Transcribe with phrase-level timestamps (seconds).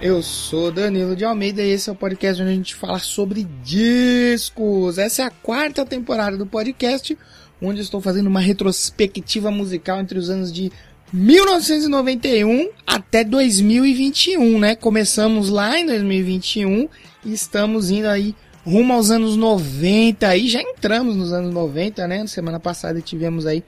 [0.00, 3.46] Eu sou Danilo de Almeida e esse é o podcast onde a gente fala sobre
[3.64, 4.98] discos.
[4.98, 7.16] Essa é a quarta temporada do podcast,
[7.62, 10.70] onde estou fazendo uma retrospectiva musical entre os anos de
[11.10, 14.76] 1991 até 2021, né?
[14.76, 16.88] Começamos lá em 2021
[17.24, 18.34] e estamos indo aí
[18.66, 22.26] rumo aos anos 90 aí, já entramos nos anos 90, né?
[22.26, 23.64] Semana passada tivemos aí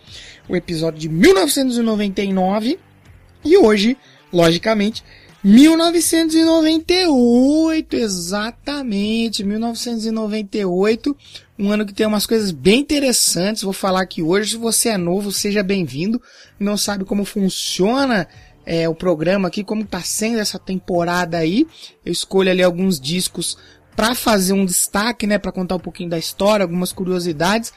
[0.46, 2.78] o episódio de 1999
[3.44, 3.96] e hoje,
[4.30, 5.02] logicamente,
[5.42, 11.16] 1998, exatamente, 1998,
[11.56, 14.98] um ano que tem umas coisas bem interessantes, vou falar aqui hoje, se você é
[14.98, 16.20] novo, seja bem-vindo,
[16.58, 18.26] não sabe como funciona
[18.66, 21.68] é, o programa aqui, como tá sendo essa temporada aí,
[22.04, 23.56] eu escolho ali alguns discos
[23.94, 27.72] para fazer um destaque, né, para contar um pouquinho da história, algumas curiosidades,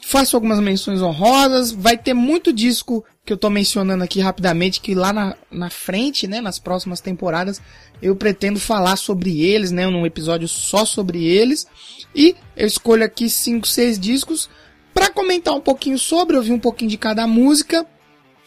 [0.00, 4.92] faço algumas menções honrosas, vai ter muito disco que eu tô mencionando aqui rapidamente, que
[4.92, 7.62] lá na, na frente, né, nas próximas temporadas,
[8.02, 11.64] eu pretendo falar sobre eles, né, num episódio só sobre eles,
[12.12, 14.50] e eu escolho aqui cinco, seis discos
[14.92, 17.86] para comentar um pouquinho sobre, ouvir um pouquinho de cada música,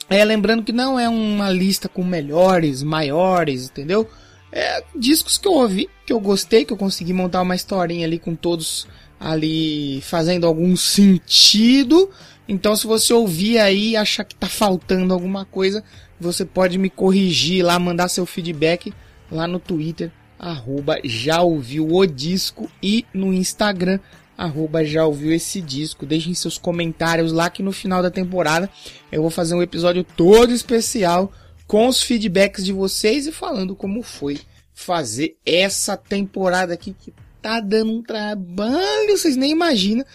[0.10, 4.06] é, lembrando que não é uma lista com melhores, maiores, entendeu?
[4.52, 8.20] É, discos que eu ouvi, que eu gostei, que eu consegui montar uma historinha ali
[8.20, 8.86] com todos
[9.18, 12.10] ali fazendo algum sentido.
[12.48, 15.84] Então, se você ouvir aí e achar que tá faltando alguma coisa,
[16.20, 18.94] você pode me corrigir lá, mandar seu feedback
[19.32, 24.00] lá no Twitter, arroba já ouviu o disco e no Instagram,
[24.38, 26.06] arroba já ouviu esse disco.
[26.06, 28.70] Deixem seus comentários lá que no final da temporada
[29.12, 31.32] eu vou fazer um episódio todo especial
[31.66, 34.40] com os feedbacks de vocês e falando como foi
[34.74, 40.06] fazer essa temporada aqui que tá dando um trabalho, vocês nem imaginam.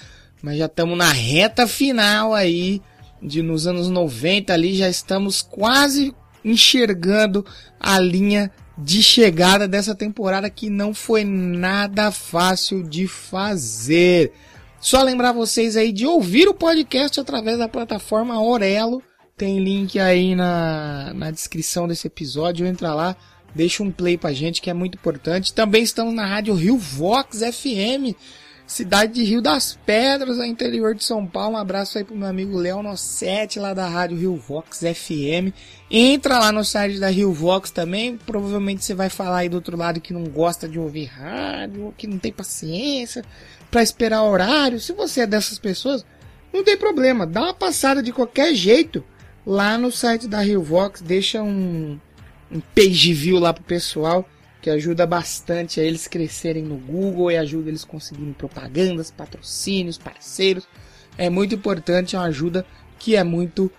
[0.42, 2.80] Mas já estamos na reta final aí,
[3.22, 7.44] de nos anos 90 ali, já estamos quase enxergando
[7.78, 14.32] a linha de chegada dessa temporada que não foi nada fácil de fazer.
[14.80, 19.02] Só lembrar vocês aí de ouvir o podcast através da plataforma Orelo.
[19.36, 22.66] Tem link aí na, na descrição desse episódio.
[22.66, 23.16] Entra lá,
[23.52, 25.52] deixa um play pra gente que é muito importante.
[25.52, 28.14] Também estamos na rádio Rio Vox FM,
[28.68, 31.56] cidade de Rio das Pedras, interior de São Paulo.
[31.56, 35.54] Um abraço aí pro meu amigo Léo Nossetti, lá da rádio Rio Vox FM.
[35.90, 38.18] Entra lá no site da Rio Vox também.
[38.18, 42.06] Provavelmente você vai falar aí do outro lado que não gosta de ouvir rádio, que
[42.06, 43.24] não tem paciência
[43.70, 44.78] para esperar horário.
[44.78, 46.04] Se você é dessas pessoas,
[46.52, 47.26] não tem problema.
[47.26, 49.02] Dá uma passada de qualquer jeito
[49.46, 51.00] lá no site da Rio Vox.
[51.00, 51.98] Deixa um,
[52.52, 54.28] um page view lá pro pessoal
[54.60, 60.66] que ajuda bastante a eles crescerem no Google e ajuda eles conseguirem propagandas, patrocínios, parceiros.
[61.16, 62.66] É muito importante, é uma ajuda
[62.98, 63.70] que é muito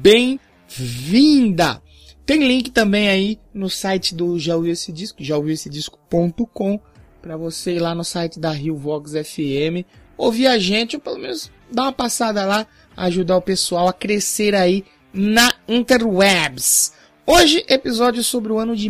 [0.00, 1.82] bem-vinda.
[2.24, 6.80] Tem link também aí no site do Já ouviu esse disco, jaouviuessedisco.com,
[7.20, 9.84] para você ir lá no site da Rio Vox FM,
[10.16, 14.54] ouvir a gente, ou pelo menos dar uma passada lá, ajudar o pessoal a crescer
[14.54, 16.94] aí na interwebs.
[17.26, 18.88] Hoje, episódio sobre o ano de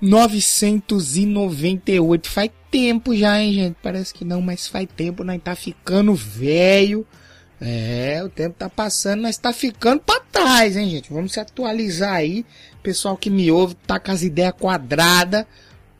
[0.00, 2.28] 1998.
[2.28, 3.76] Faz tempo já, hein, gente?
[3.82, 7.06] Parece que não, mas faz tempo, nós tá ficando velho.
[7.60, 11.12] É, o tempo tá passando, mas tá ficando pra trás, hein, gente?
[11.12, 12.46] Vamos se atualizar aí.
[12.82, 15.44] Pessoal que me ouve, tá com as ideias quadradas.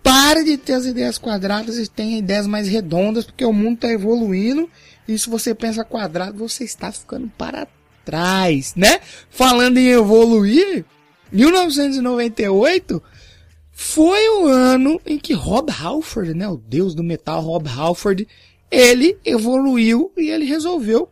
[0.02, 3.92] Para de ter as ideias quadradas e tenha ideias mais redondas, porque o mundo tá
[3.92, 4.70] evoluindo.
[5.06, 7.68] E se você pensa quadrado, você está ficando para
[8.02, 8.98] trás, né?
[9.28, 10.86] Falando em evoluir,
[11.30, 13.02] 1998
[13.82, 18.28] foi o ano em que Rob Halford, né, o deus do metal Rob Halford,
[18.70, 21.08] ele evoluiu e ele resolveu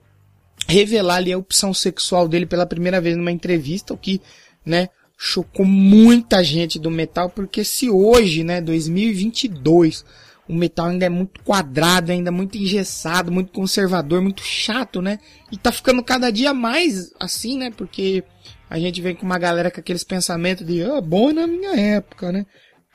[0.69, 4.20] revelar ali a opção sexual dele pela primeira vez numa entrevista, o que,
[4.66, 10.04] né, chocou muita gente do metal, porque se hoje, né, 2022,
[10.46, 15.19] o metal ainda é muito quadrado, ainda muito engessado, muito conservador, muito chato, né?
[15.50, 17.70] E tá ficando cada dia mais assim, né?
[17.70, 18.25] Porque
[18.69, 22.31] a gente vem com uma galera com aqueles pensamentos de, ah, bom na minha época,
[22.32, 22.46] né?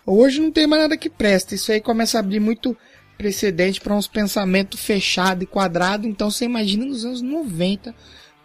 [0.06, 1.56] Hoje não tem mais nada que presta.
[1.56, 2.76] Isso aí começa a abrir muito
[3.18, 6.06] precedente para uns pensamentos fechados e quadrados.
[6.08, 7.96] Então você imagina nos anos 90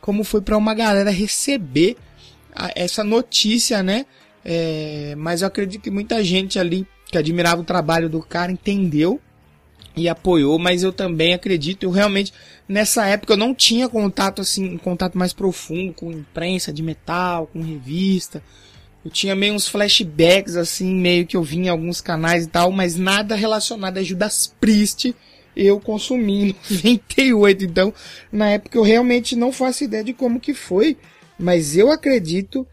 [0.01, 1.97] como foi para uma galera receber
[2.55, 4.07] a- essa notícia, né?
[4.45, 9.21] É, mas eu acredito que muita gente ali que admirava o trabalho do cara entendeu
[9.97, 12.33] e apoiou, mas eu também acredito, eu realmente,
[12.69, 17.49] nessa época eu não tinha contato assim, um contato mais profundo com imprensa de metal,
[17.49, 18.43] com revista.
[19.09, 22.71] Eu tinha meio uns flashbacks assim, meio que eu vi em alguns canais e tal,
[22.71, 25.17] mas nada relacionado a Judas Priest
[25.57, 27.65] eu consumi em 98.
[27.65, 27.95] Então,
[28.31, 30.99] na época eu realmente não faço ideia de como que foi,
[31.39, 32.67] mas eu acredito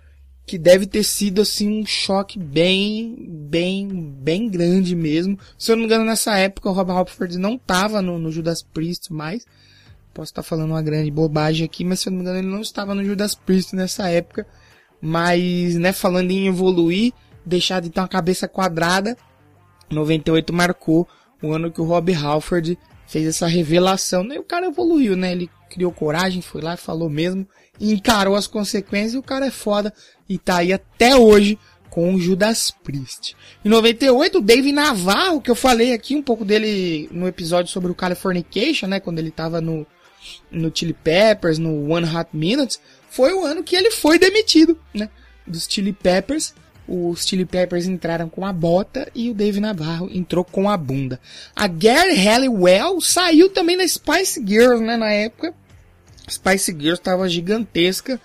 [0.46, 3.16] que deve ter sido assim um choque bem,
[3.50, 3.88] bem,
[4.22, 5.40] bem grande mesmo.
[5.58, 8.62] Se eu não me engano, nessa época o Rob Halford não estava no, no, Judas
[8.62, 9.46] Priest mais.
[10.14, 12.62] Posso estar falando uma grande bobagem aqui, mas se eu não me engano ele não
[12.62, 14.46] estava no Judas Priest nessa época.
[15.08, 17.14] Mas, né, falando em evoluir,
[17.46, 19.16] deixar de ter uma cabeça quadrada,
[19.92, 21.08] 98 marcou
[21.44, 22.76] o ano que o Rob Halford
[23.06, 24.24] fez essa revelação.
[24.24, 24.36] Né?
[24.36, 25.32] E o cara evoluiu, né?
[25.32, 27.48] Ele criou coragem, foi lá falou mesmo,
[27.80, 29.94] encarou as consequências e o cara é foda
[30.28, 31.60] e tá aí até hoje
[31.92, 33.36] com o Judas Priest.
[33.64, 37.92] Em 98, o Dave Navarro, que eu falei aqui um pouco dele no episódio sobre
[37.92, 39.86] o Californication, né, quando ele tava no
[40.50, 42.82] no Chili Peppers, no One Hot Minutes,
[43.16, 45.10] foi o ano que ele foi demitido, né,
[45.48, 46.54] dos Chili Peppers
[46.88, 51.20] os Chili Peppers entraram com a bota e o Dave Navarro entrou com a bunda.
[51.56, 55.54] A Gary Halliwell saiu também na Spice Girls, né, na época.
[56.30, 58.22] Spice Girls estava gigantesca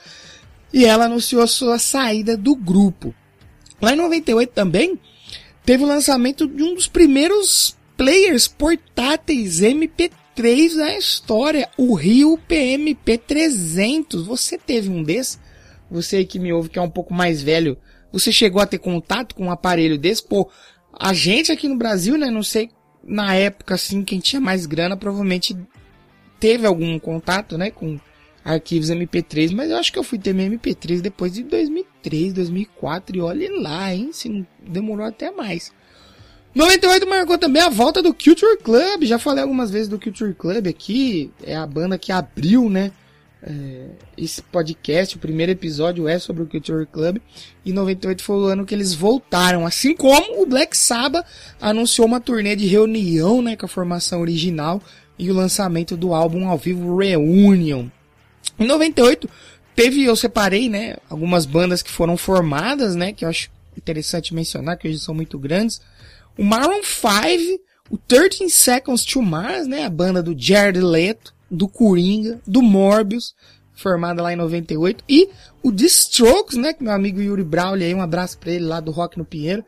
[0.72, 3.14] e ela anunciou a sua saída do grupo.
[3.80, 4.98] Lá em 98 também
[5.64, 9.62] teve o lançamento de um dos primeiros players portáteis
[10.40, 14.26] MP3 da história, o Rio PMP 300.
[14.26, 15.38] Você teve um desses?
[15.90, 17.76] Você que me ouve que é um pouco mais velho
[18.12, 20.26] você chegou a ter contato com um aparelho desse?
[20.26, 20.50] Pô,
[20.92, 22.28] a gente aqui no Brasil, né?
[22.28, 22.70] Não sei,
[23.04, 25.56] na época, assim, quem tinha mais grana provavelmente
[26.38, 27.70] teve algum contato, né?
[27.70, 28.00] Com
[28.44, 33.16] arquivos MP3, mas eu acho que eu fui ter meu MP3 depois de 2003, 2004
[33.16, 34.10] e olhe lá, hein?
[34.12, 35.72] Se demorou até mais.
[36.54, 39.04] 98 marcou também a volta do Culture Club.
[39.04, 41.30] Já falei algumas vezes do Culture Club aqui.
[41.44, 42.90] É a banda que abriu, né?
[43.42, 43.86] É,
[44.18, 47.18] esse podcast, o primeiro episódio é sobre o Culture Club.
[47.64, 49.64] E 98 foi o ano que eles voltaram.
[49.64, 51.24] Assim como o Black Sabbath
[51.60, 54.82] anunciou uma turnê de reunião né, com a formação original
[55.18, 57.86] e o lançamento do álbum ao vivo Reunion.
[58.58, 59.28] Em 98
[59.74, 64.76] teve, eu separei, né, algumas bandas que foram formadas, né, que eu acho interessante mencionar,
[64.76, 65.80] que hoje são muito grandes.
[66.40, 71.68] O Maroon 5, o 13 Seconds to Mars, né, a banda do Jared Leto, do
[71.68, 73.34] Coringa, do Morbius,
[73.74, 75.28] formada lá em 98, e
[75.62, 78.80] o The Strokes, né, que meu amigo Yuri Brawley aí, um abraço pra ele lá
[78.80, 79.62] do Rock no Pinheiro,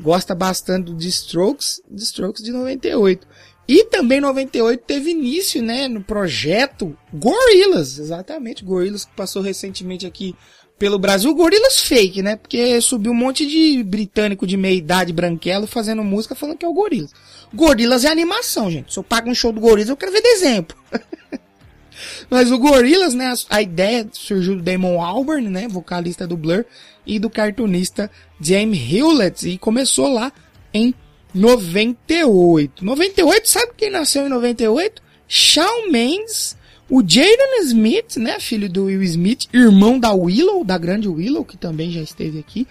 [0.00, 3.28] gosta bastante do The Strokes, The Strokes de 98.
[3.68, 10.34] E também 98 teve início, né, no projeto Gorillaz, exatamente, Gorillaz que passou recentemente aqui
[10.78, 15.66] pelo Brasil, Gorillaz fake, né, porque subiu um monte de britânico de meia idade branquelo
[15.66, 17.12] fazendo música falando que é o Gorillaz.
[17.52, 18.92] Gorillaz é animação, gente.
[18.92, 20.66] Se eu pago um show do Gorillaz, eu quero ver desenho.
[22.28, 26.64] Mas o Gorillaz, né, a, ideia surgiu do Damon Albarn, né, vocalista do Blur,
[27.06, 28.10] e do cartunista
[28.40, 30.32] James Hewlett, e começou lá
[30.72, 30.94] em
[31.34, 32.84] 98.
[32.84, 35.02] 98, sabe quem nasceu em 98?
[35.28, 36.56] Shawn Mendes,
[36.88, 41.56] o Jaden Smith, né, filho do Will Smith, irmão da Willow, da grande Willow, que
[41.56, 42.66] também já esteve aqui,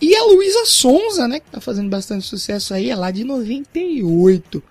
[0.00, 4.62] e a Luísa Sonza, né, que tá fazendo bastante sucesso aí, é lá de 98.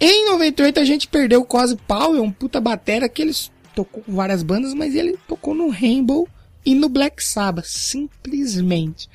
[0.00, 3.32] Em 98 a gente perdeu o Cosy Powell, um puta batera que ele
[3.74, 6.26] tocou com várias bandas, mas ele tocou no Rainbow
[6.64, 9.08] e no Black Sabbath, simplesmente.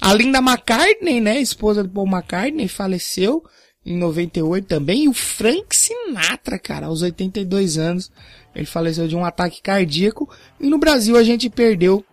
[0.00, 3.42] A Linda McCartney, né, esposa do Paul McCartney, faleceu
[3.88, 8.10] em 98 também, e o Frank Sinatra, cara, aos 82 anos,
[8.54, 10.28] ele faleceu de um ataque cardíaco,
[10.60, 12.04] e no Brasil a gente perdeu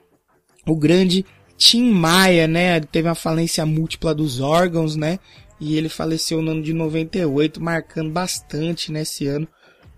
[0.65, 1.25] o grande
[1.57, 5.19] Tim Maia, né, teve uma falência múltipla dos órgãos, né,
[5.59, 9.47] e ele faleceu no ano de 98, marcando bastante nesse ano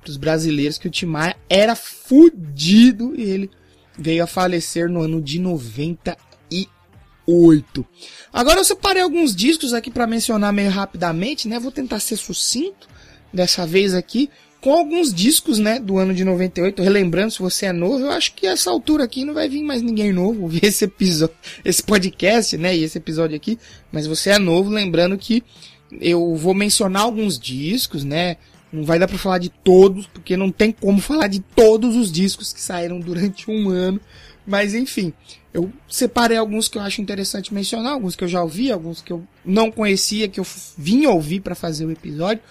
[0.02, 3.52] para os brasileiros que o Tim Maia era fudido e ele
[3.98, 6.27] veio a falecer no ano de 98.
[8.32, 11.60] Agora eu separei alguns discos aqui para mencionar meio rapidamente, né?
[11.60, 12.88] Vou tentar ser sucinto
[13.34, 14.30] dessa vez aqui
[14.62, 16.82] com alguns discos, né, do ano de 98.
[16.82, 19.82] Relembrando, se você é novo, eu acho que essa altura aqui não vai vir mais
[19.82, 23.58] ninguém novo ouvir esse episódio, esse podcast, né, e esse episódio aqui.
[23.92, 25.44] Mas você é novo, lembrando que
[26.02, 28.38] eu vou mencionar alguns discos, né,
[28.72, 32.12] não vai dar para falar de todos, porque não tem como falar de todos os
[32.12, 34.02] discos que saíram durante um ano.
[34.46, 35.14] Mas enfim,
[35.58, 39.12] eu separei alguns que eu acho interessante mencionar, alguns que eu já ouvi, alguns que
[39.12, 40.46] eu não conhecia, que eu
[40.78, 42.44] vim ouvir para fazer o episódio.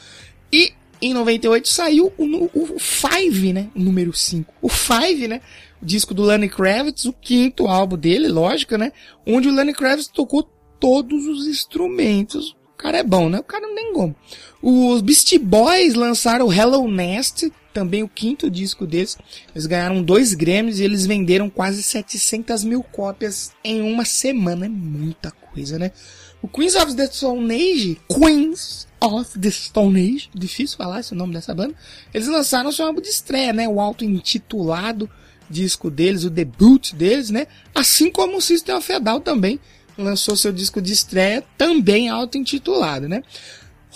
[0.52, 3.68] E em 98 saiu o, o Five, né?
[3.74, 4.52] O número 5.
[4.60, 5.40] O Five, né?
[5.80, 8.92] O disco do Lenny Kravitz, o quinto álbum dele, lógico, né?
[9.26, 10.42] Onde o Lenny Kravitz tocou
[10.80, 13.38] todos os instrumentos O cara é bom, né?
[13.38, 14.16] O cara não tem como.
[14.60, 19.18] Os Beast Boys lançaram o Hello Nest, também o quinto disco deles.
[19.54, 24.64] Eles ganharam dois Grammys e eles venderam quase 700 mil cópias em uma semana.
[24.64, 25.92] É muita coisa, né?
[26.40, 31.34] O Queens of the Stone Age, Queens of the Stone Age, difícil falar esse nome
[31.34, 31.74] dessa banda,
[32.14, 33.68] eles lançaram seu álbum de estreia, né?
[33.68, 35.10] O auto-intitulado
[35.50, 37.46] disco deles, o debut deles, né?
[37.74, 39.60] Assim como o System of a Down também
[39.98, 43.22] lançou seu disco de estreia, também auto-intitulado, né?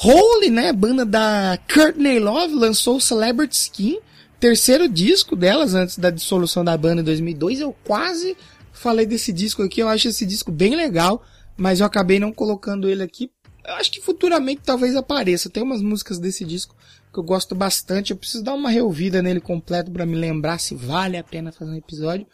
[0.03, 0.73] Holy, né?
[0.73, 3.99] Banda da Courtney Love, lançou Celebrity Skin,
[4.39, 7.61] terceiro disco delas antes da dissolução da banda em 2002.
[7.61, 8.37] Eu quase
[8.73, 11.23] falei desse disco aqui, eu acho esse disco bem legal
[11.61, 13.31] mas eu acabei não colocando ele aqui.
[13.67, 15.51] Eu acho que futuramente talvez apareça.
[15.51, 16.75] Tem umas músicas desse disco
[17.13, 18.13] que eu gosto bastante.
[18.13, 21.71] Eu preciso dar uma reouvida nele completo para me lembrar se vale a pena fazer
[21.71, 22.27] um episódio.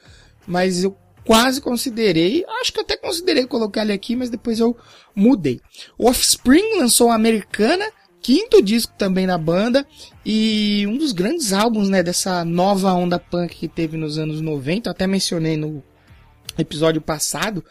[0.46, 0.96] Mas eu
[1.26, 4.76] quase considerei, acho que até considerei colocar ele aqui, mas depois eu
[5.14, 5.60] mudei.
[5.98, 7.84] O Offspring lançou a Americana,
[8.22, 9.84] quinto disco também na banda
[10.24, 14.88] e um dos grandes álbuns, né, dessa nova onda punk que teve nos anos 90,
[14.88, 15.82] eu até mencionei no
[16.56, 17.62] episódio passado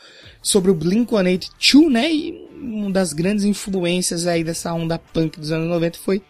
[0.42, 2.14] sobre o Blink-182, né?
[2.14, 6.22] E uma das grandes influências aí dessa onda punk dos anos 90 foi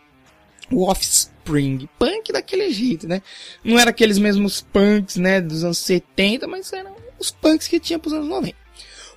[0.71, 1.89] o Offspring.
[1.99, 3.21] Punk daquele jeito, né?
[3.63, 7.99] Não era aqueles mesmos punks, né, dos anos 70, mas eram os punks que tinha
[7.99, 8.55] pros anos 90.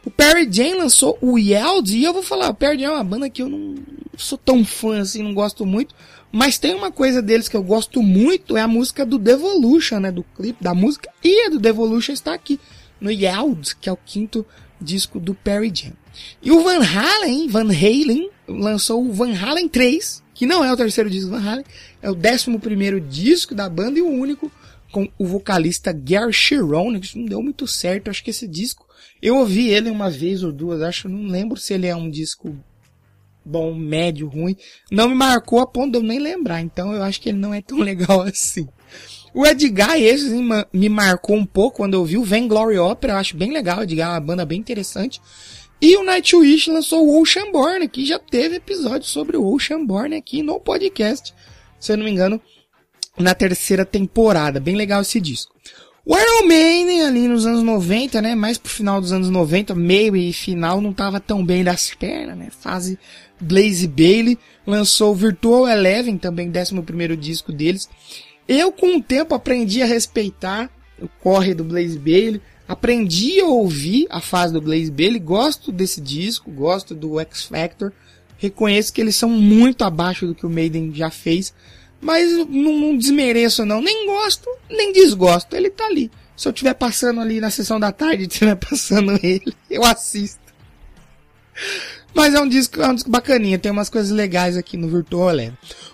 [0.04, 3.04] O Perry Jane lançou o Yeld e eu vou falar, o Perry Jane é uma
[3.04, 3.74] banda que eu não
[4.16, 5.94] sou tão fã assim, não gosto muito,
[6.30, 10.12] mas tem uma coisa deles que eu gosto muito, é a música do Devolution, né,
[10.12, 12.60] do clipe da música, e a do Devolution está aqui
[13.00, 14.46] no Yeld, que é o quinto
[14.80, 15.92] disco do Perry Jam.
[16.42, 20.76] E o Van Halen, Van Halen, lançou o Van Halen 3, que não é o
[20.76, 21.64] terceiro disco do Van Halen,
[22.02, 24.50] é o décimo primeiro disco da banda e o único
[24.98, 28.84] com o vocalista Gary Cherone, que não deu muito certo, acho que esse disco,
[29.22, 32.56] eu ouvi ele uma vez ou duas, acho, não lembro se ele é um disco
[33.44, 34.56] bom, médio, ruim,
[34.90, 37.54] não me marcou a ponto de eu nem lembrar, então eu acho que ele não
[37.54, 38.66] é tão legal assim.
[39.32, 40.34] O Edgar, esse
[40.72, 43.82] me marcou um pouco quando eu vi o Vainglory Opera, eu acho bem legal, o
[43.84, 45.20] Edgar é uma banda bem interessante.
[45.80, 50.58] E o Nightwish lançou o Oceanborn, que já teve episódio sobre o Oceanborn aqui no
[50.58, 51.32] podcast,
[51.78, 52.42] se eu não me engano,
[53.18, 54.60] na terceira temporada.
[54.60, 55.54] Bem legal esse disco.
[56.10, 60.16] O Iron Maiden ali nos anos 90, né, mais pro final dos anos 90, meio
[60.16, 62.98] e final, não tava tão bem das pernas, né, fase
[63.38, 67.90] Blaze Bailey, lançou o Virtual Eleven, também 11 primeiro disco deles,
[68.48, 74.06] eu, com o tempo, aprendi a respeitar o corre do Blaze Bailey, aprendi a ouvir
[74.08, 77.92] a fase do Blaze Bailey, gosto desse disco, gosto do X Factor,
[78.38, 81.52] reconheço que eles são muito abaixo do que o Maiden já fez,
[82.00, 86.10] mas não, não desmereço não, nem gosto, nem desgosto, ele tá ali.
[86.36, 90.48] Se eu estiver passando ali na sessão da tarde, estiver passando ele, eu assisto.
[92.14, 95.36] Mas é um disco, é um disco bacaninha, tem umas coisas legais aqui no Virtual.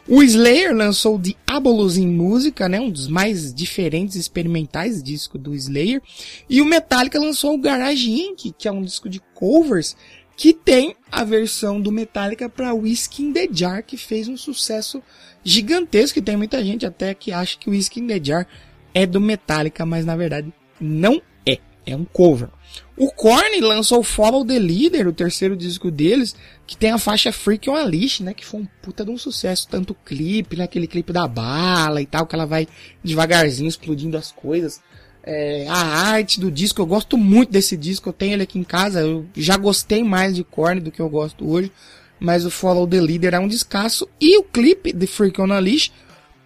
[0.09, 6.01] O Slayer lançou Diabolos em Música, né, um dos mais diferentes experimentais discos do Slayer.
[6.49, 9.97] E o Metallica lançou o Garage Inc., que é um disco de covers,
[10.37, 15.03] que tem a versão do Metallica para Whiskey in the Jar, que fez um sucesso
[15.43, 16.19] gigantesco.
[16.19, 18.47] E tem muita gente até que acha que o Whiskey in the Jar
[18.93, 21.59] é do Metallica, mas na verdade não é.
[21.87, 22.49] É um cover.
[22.97, 26.35] O Korn lançou Follow the Leader, o terceiro disco deles,
[26.67, 28.33] que tem a faixa Freak on a Leash, né?
[28.33, 29.69] Que foi um puta de um sucesso.
[29.69, 30.65] Tanto o clipe, né?
[30.65, 32.67] Aquele clipe da bala e tal, que ela vai
[33.03, 34.81] devagarzinho explodindo as coisas.
[35.27, 35.77] É, a
[36.11, 39.25] arte do disco, eu gosto muito desse disco, eu tenho ele aqui em casa, eu
[39.35, 41.73] já gostei mais de Korn do que eu gosto hoje,
[42.21, 45.59] mas o Follow the Leader é um descasso, e o clipe de Freak on a
[45.59, 45.91] Leash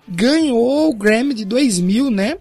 [0.09, 2.39] ganhou o Grammy de 2000, né?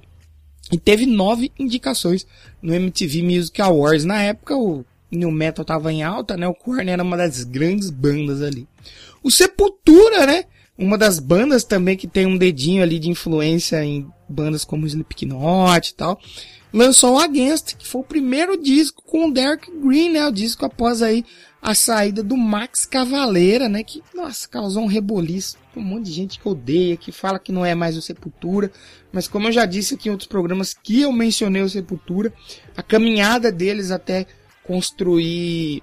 [0.71, 2.27] E teve nove indicações
[2.61, 4.05] no MTV Music Awards.
[4.05, 6.47] Na época, o New Metal tava em alta, né?
[6.47, 8.67] O Korn era uma das grandes bandas ali.
[9.23, 10.43] O Sepultura, né?
[10.77, 15.89] Uma das bandas também que tem um dedinho ali de influência em bandas como Slipknot
[15.89, 16.19] e tal.
[16.71, 20.27] Lançou o Against, que foi o primeiro disco com o Derek Green, né?
[20.27, 21.25] O disco após aí
[21.61, 23.83] a saída do Max Cavaleira, né?
[23.83, 25.57] Que, nossa, causou um reboliço.
[25.75, 28.71] Um monte de gente que odeia, que fala que não é mais o Sepultura.
[29.11, 32.31] Mas como eu já disse aqui em outros programas que eu mencionei o Sepultura,
[32.75, 34.27] a caminhada deles até
[34.63, 35.81] construir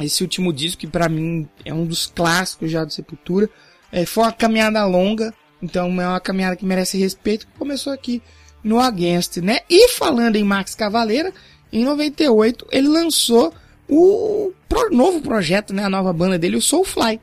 [0.00, 3.48] esse último disco, que para mim é um dos clássicos já do Sepultura,
[3.94, 5.32] é, foi uma caminhada longa.
[5.62, 8.20] Então é uma caminhada que merece respeito, começou aqui
[8.62, 9.60] no Against, né?
[9.70, 11.32] E falando em Max Cavaleira,
[11.72, 13.54] em 98 ele lançou
[13.88, 14.52] o
[14.90, 17.20] novo projeto, né, a nova banda dele, o Soulfly,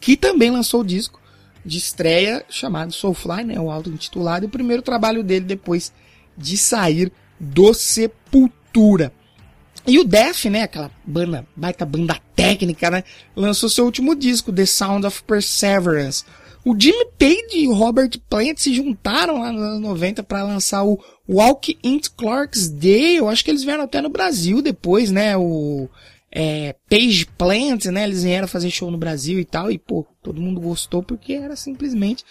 [0.00, 1.20] que também lançou o disco
[1.64, 5.92] de estreia chamado Soulfly, né, o auto-intitulado, e o primeiro trabalho dele depois
[6.36, 9.12] de sair do Sepultura.
[9.86, 13.02] E o Def, né, aquela banda, baita banda técnica, né,
[13.34, 16.24] lançou seu último disco, The Sound of Perseverance.
[16.64, 20.84] O Jimmy Page e o Robert Plant se juntaram lá nos anos 90 para lançar
[20.84, 23.16] o Walk into Clarksdale.
[23.16, 25.88] Eu acho que eles vieram até no Brasil depois, né, o
[26.30, 30.40] é, Page Plant, né, eles vieram fazer show no Brasil e tal, e pô, todo
[30.40, 32.24] mundo gostou porque era simplesmente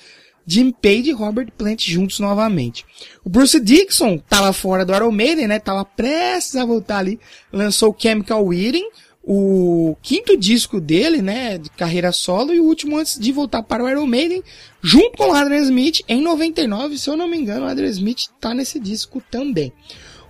[0.51, 2.85] Jim Page e Robert Plant juntos novamente.
[3.23, 5.59] O Bruce Dixon tava fora do Iron Maiden, né?
[5.59, 7.17] Tava prestes a voltar ali.
[7.53, 8.89] Lançou o Chemical Wedding,
[9.23, 11.57] o quinto disco dele, né?
[11.57, 14.43] De carreira solo e o último antes de voltar para o Iron Maiden,
[14.81, 16.97] junto com o Adrian Smith em 99.
[16.97, 19.71] Se eu não me engano, o Adrian Smith tá nesse disco também.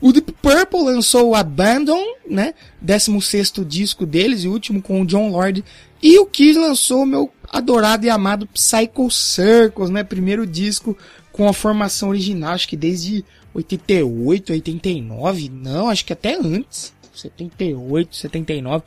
[0.02, 2.56] O Deep Purple lançou o Abandon, né?
[2.82, 5.64] 16 disco deles e último com o John Lord.
[6.02, 10.04] E o Kiss lançou o meu adorado e amado Psycho Circles, né?
[10.04, 10.98] Primeiro disco
[11.32, 16.94] com a formação original, acho que desde 88, 89, não, acho que até antes.
[17.14, 18.84] 78, 79.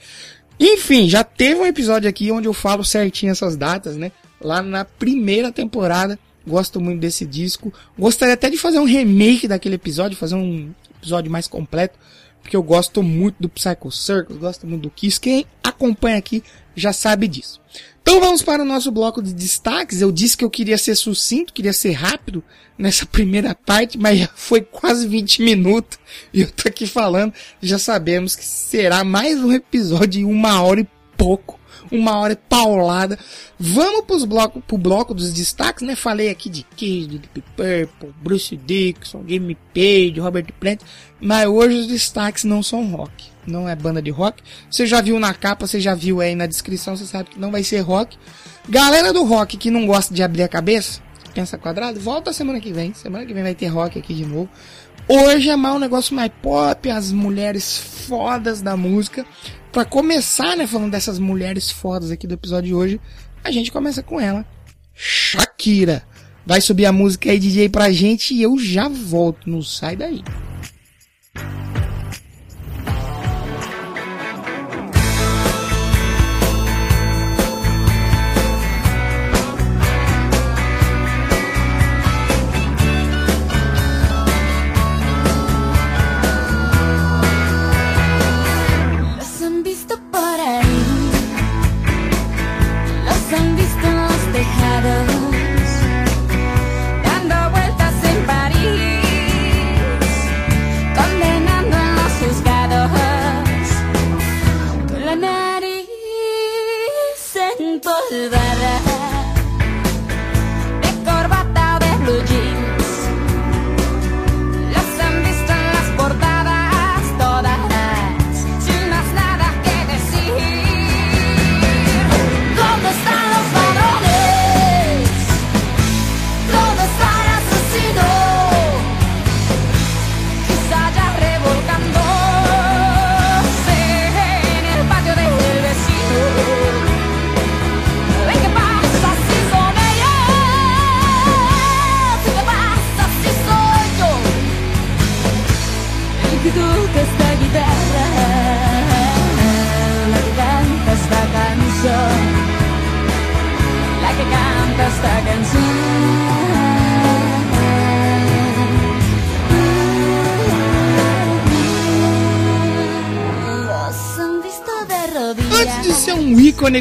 [0.59, 4.11] Enfim, já teve um episódio aqui onde eu falo certinho essas datas, né?
[4.40, 6.18] Lá na primeira temporada.
[6.47, 7.73] Gosto muito desse disco.
[7.99, 10.71] Gostaria até de fazer um remake daquele episódio, fazer um
[11.04, 11.99] episódio mais completo,
[12.42, 15.20] porque eu gosto muito do Psycho Circus, gosto muito do Kiss.
[15.20, 16.42] Quem acompanha aqui
[16.75, 17.61] já sabe disso.
[18.02, 20.00] Então vamos para o nosso bloco de destaques.
[20.00, 22.44] Eu disse que eu queria ser sucinto, queria ser rápido
[22.76, 25.99] nessa primeira parte, mas já foi quase 20 minutos
[26.32, 27.32] e eu tô aqui falando.
[27.62, 31.58] Já sabemos que será mais um episódio de uma hora e pouco
[31.91, 33.19] uma hora paulada.
[33.59, 35.95] Vamos pros bloco, pro bloco dos destaques, né?
[35.97, 40.81] Falei aqui de Kiss, de Deep Purple, Bruce Dixon, Jimmy Page, Robert Plant,
[41.21, 43.33] mas hoje os destaques não são rock.
[43.47, 44.43] Não é banda de rock.
[44.71, 47.50] Você já viu na capa, você já viu aí na descrição, você sabe que não
[47.50, 48.17] vai ser rock.
[48.69, 51.03] Galera do rock que não gosta de abrir a cabeça,
[51.35, 52.95] pensa quadrado, volta semana que vem.
[52.95, 54.49] Semana que vem vai ter rock aqui de novo.
[55.07, 59.26] Hoje é mais um negócio mais pop, as mulheres fodas da música
[59.75, 63.00] para começar, né, falando dessas mulheres fodas aqui do episódio de hoje,
[63.43, 64.47] a gente começa com ela,
[64.95, 66.04] Shakira.
[66.47, 69.51] Vai subir a música aí, DJ, pra gente e eu já volto.
[69.51, 70.22] Não sai daí.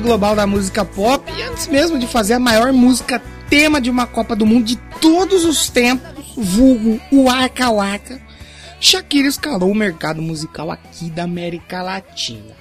[0.01, 4.07] Global da música pop e antes mesmo de fazer a maior música tema de uma
[4.07, 8.21] Copa do Mundo de todos os tempos, vulgo o Waka Waka,
[8.79, 12.55] Shakira escalou o mercado musical aqui da América Latina.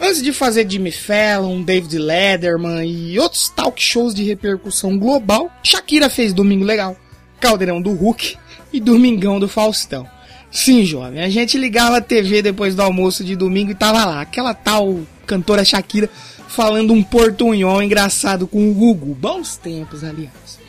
[0.00, 6.10] Antes de fazer Jimmy Fallon, David Letterman e outros talk shows de repercussão global, Shakira
[6.10, 6.96] fez Domingo Legal,
[7.40, 8.36] Caldeirão do Hulk
[8.72, 10.06] e Domingão do Faustão.
[10.50, 14.20] Sim, jovem, a gente ligava a TV depois do almoço de domingo e tava lá,
[14.20, 16.10] aquela tal cantora Shakira
[16.52, 19.14] falando um portunhol engraçado com o Gugu.
[19.14, 20.60] Bons tempos, aliás.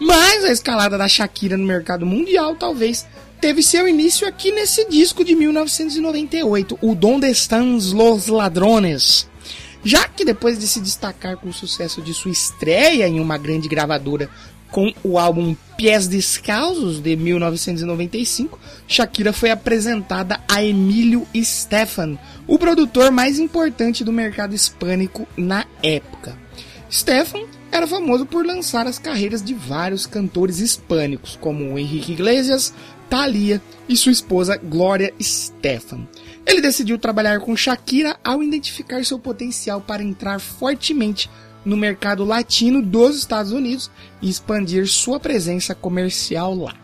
[0.00, 3.06] Mas a escalada da Shakira no mercado mundial talvez
[3.40, 9.28] teve seu início aqui nesse disco de 1998, o Donde Están los Ladrones.
[9.84, 13.68] Já que depois de se destacar com o sucesso de sua estreia em uma grande
[13.68, 14.28] gravadora
[14.70, 23.10] com o álbum Pies Descalços de 1995, Shakira foi apresentada a Emílio Stefan, o produtor
[23.10, 26.36] mais importante do mercado hispânico na época.
[26.90, 32.72] Stefan era famoso por lançar as carreiras de vários cantores hispânicos, como Henrique Iglesias,
[33.08, 36.06] Thalia e sua esposa Gloria Stefan.
[36.46, 41.30] Ele decidiu trabalhar com Shakira ao identificar seu potencial para entrar fortemente
[41.68, 43.90] no mercado latino dos Estados Unidos
[44.22, 46.74] e expandir sua presença comercial lá.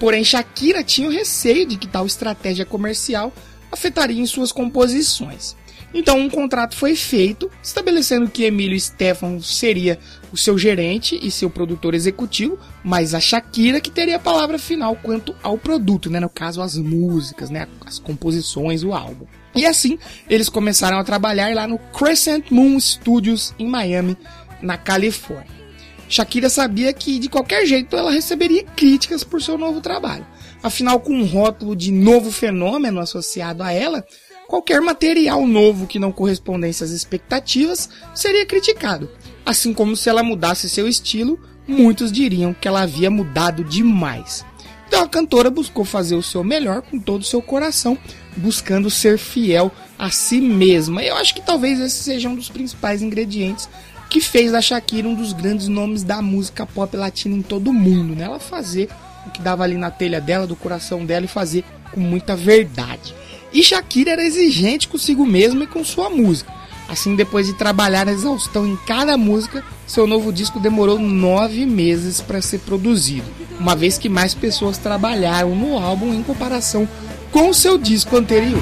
[0.00, 3.32] Porém, Shakira tinha o receio de que tal estratégia comercial
[3.70, 5.54] afetaria em suas composições.
[5.94, 9.98] Então, um contrato foi feito, estabelecendo que Emílio Stefano seria
[10.32, 14.96] o seu gerente e seu produtor executivo, mas a Shakira que teria a palavra final
[14.96, 16.18] quanto ao produto, né?
[16.18, 17.68] No caso, as músicas, né?
[17.86, 19.26] As composições, o álbum.
[19.54, 24.16] E assim, eles começaram a trabalhar lá no Crescent Moon Studios, em Miami,
[24.62, 25.62] na Califórnia.
[26.08, 30.26] Shakira sabia que, de qualquer jeito, ela receberia críticas por seu novo trabalho.
[30.62, 34.04] Afinal, com um rótulo de novo fenômeno associado a ela,
[34.46, 39.10] qualquer material novo que não correspondesse às expectativas seria criticado.
[39.44, 44.44] Assim como se ela mudasse seu estilo, muitos diriam que ela havia mudado demais.
[44.86, 47.96] Então a cantora buscou fazer o seu melhor com todo o seu coração,
[48.36, 51.02] buscando ser fiel a si mesma.
[51.02, 53.68] Eu acho que talvez esse seja um dos principais ingredientes
[54.08, 57.72] que fez da Shakira um dos grandes nomes da música pop latina em todo o
[57.72, 58.24] mundo, né?
[58.24, 58.90] Ela fazer
[59.26, 63.14] o que dava ali na telha dela, do coração dela e fazer com muita verdade.
[63.52, 66.52] E Shakira era exigente consigo mesma e com sua música.
[66.88, 72.20] Assim, depois de trabalhar a exaustão em cada música, seu novo disco demorou nove meses
[72.20, 73.24] para ser produzido,
[73.58, 76.86] uma vez que mais pessoas trabalharam no álbum em comparação
[77.32, 78.60] com seu disco anterior.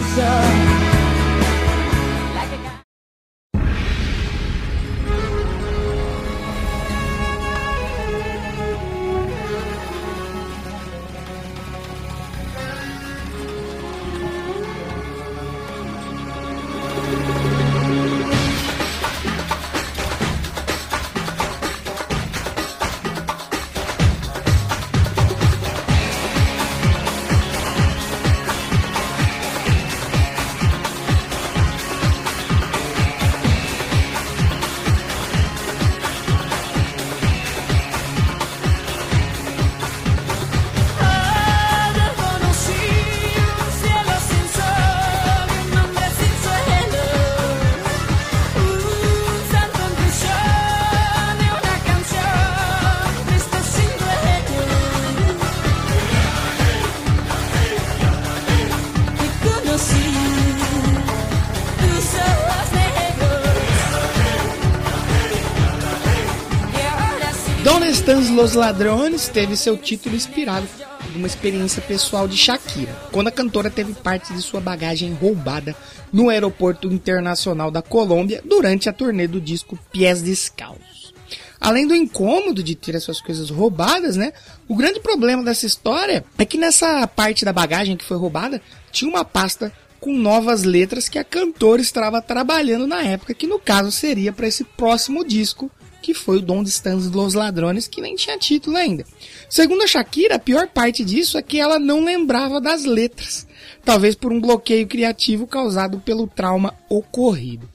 [68.40, 70.66] Los Ladrones teve seu título inspirado
[71.10, 75.76] de uma experiência pessoal de Shakira, quando a cantora teve parte de sua bagagem roubada
[76.10, 81.12] no aeroporto internacional da Colômbia durante a turnê do disco Pies Descalços.
[81.60, 84.32] Além do incômodo de ter as suas coisas roubadas, né?
[84.66, 89.10] O grande problema dessa história é que nessa parte da bagagem que foi roubada tinha
[89.10, 93.92] uma pasta com novas letras que a cantora estava trabalhando na época, que no caso
[93.92, 95.70] seria para esse próximo disco
[96.00, 99.04] que foi o Donde Estão Los Ladrones, que nem tinha título ainda.
[99.48, 103.46] Segundo a Shakira, a pior parte disso é que ela não lembrava das letras,
[103.84, 107.68] talvez por um bloqueio criativo causado pelo trauma ocorrido.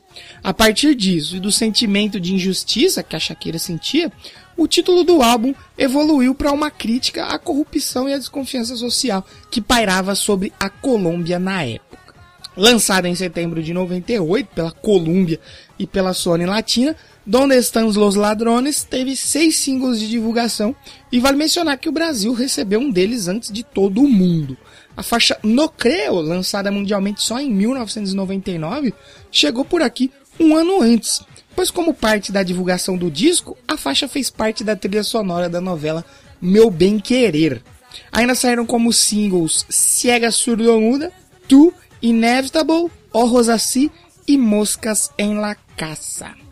[0.44, 4.12] A partir disso e do sentimento de injustiça que a Shakira sentia,
[4.58, 9.60] o título do álbum evoluiu para uma crítica à corrupção e à desconfiança social que
[9.60, 12.16] pairava sobre a Colômbia na época.
[12.56, 15.40] Lançada em setembro de 98 pela Columbia
[15.78, 20.76] e pela Sony Latina, Donde Estão Los Ladrones teve seis singles de divulgação
[21.12, 24.56] e vale mencionar que o Brasil recebeu um deles antes de todo o mundo.
[24.96, 28.94] A faixa No Creo, lançada mundialmente só em 1999,
[29.32, 31.22] chegou por aqui um ano antes,
[31.56, 35.60] pois como parte da divulgação do disco, a faixa fez parte da trilha sonora da
[35.60, 36.06] novela
[36.40, 37.64] Meu Bem Querer.
[38.12, 41.12] Ainda saíram como singles Ciega Surdomuda,
[41.48, 43.92] Tu, Inevitable, O Rosaci
[44.28, 46.45] e Moscas em La Casa.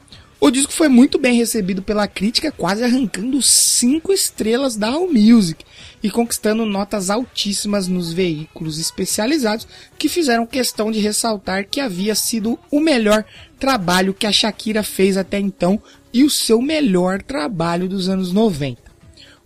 [0.45, 5.63] O disco foi muito bem recebido pela crítica, quase arrancando cinco estrelas da AllMusic
[6.03, 9.65] e conquistando notas altíssimas nos veículos especializados
[9.97, 13.23] que fizeram questão de ressaltar que havia sido o melhor
[13.57, 15.81] trabalho que a Shakira fez até então
[16.13, 18.81] e o seu melhor trabalho dos anos 90.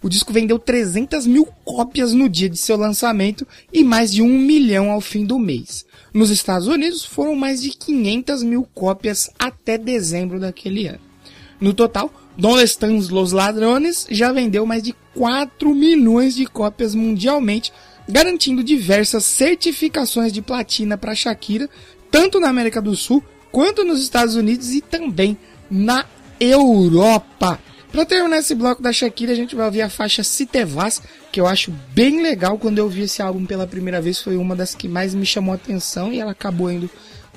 [0.01, 4.29] O disco vendeu 300 mil cópias no dia de seu lançamento e mais de um
[4.29, 5.85] milhão ao fim do mês.
[6.13, 10.99] Nos Estados Unidos foram mais de 500 mil cópias até dezembro daquele ano.
[11.59, 17.73] No total, Donde Estão Los Ladrones já vendeu mais de 4 milhões de cópias mundialmente,
[18.07, 21.67] garantindo diversas certificações de platina para Shakira,
[22.11, 25.35] tanto na América do Sul quanto nos Estados Unidos e também
[25.69, 26.05] na
[26.39, 27.59] Europa.
[27.91, 31.47] Pra terminar esse bloco da Shakira, a gente vai ouvir a faixa Citevas, que eu
[31.47, 32.57] acho bem legal.
[32.57, 35.53] Quando eu vi esse álbum pela primeira vez, foi uma das que mais me chamou
[35.53, 36.89] a atenção e ela acabou indo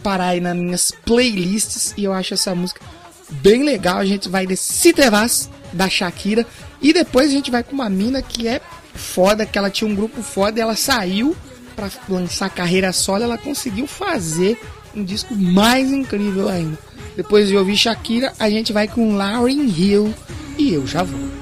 [0.02, 1.94] parar aí nas minhas playlists.
[1.96, 2.80] E eu acho essa música
[3.30, 3.98] bem legal.
[3.98, 6.46] A gente vai de Citevas, da Shakira,
[6.82, 8.60] e depois a gente vai com uma mina que é
[8.94, 11.36] foda, que ela tinha um grupo foda e ela saiu
[11.76, 14.60] para lançar carreira solo, ela conseguiu fazer
[14.94, 16.79] um disco mais incrível ainda.
[17.16, 20.14] Depois de ouvir Shakira, a gente vai com Lauryn Hill
[20.59, 21.40] e eu já volto.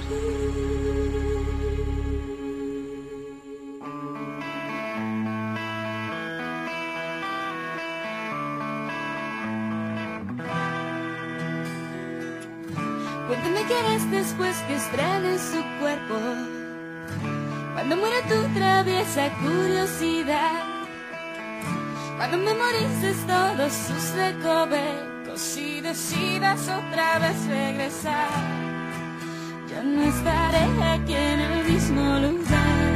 [18.18, 20.77] Que tu curiosidad.
[22.18, 28.28] Cuando memorices todos sus recovecos y decidas otra vez regresar.
[29.70, 32.88] Yo no estaré aquí en el mismo lugar.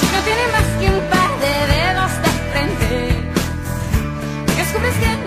[0.00, 2.92] Si no tiene más que un par de dedos de frente,
[4.56, 5.19] descubres que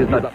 [0.00, 0.29] Felipe da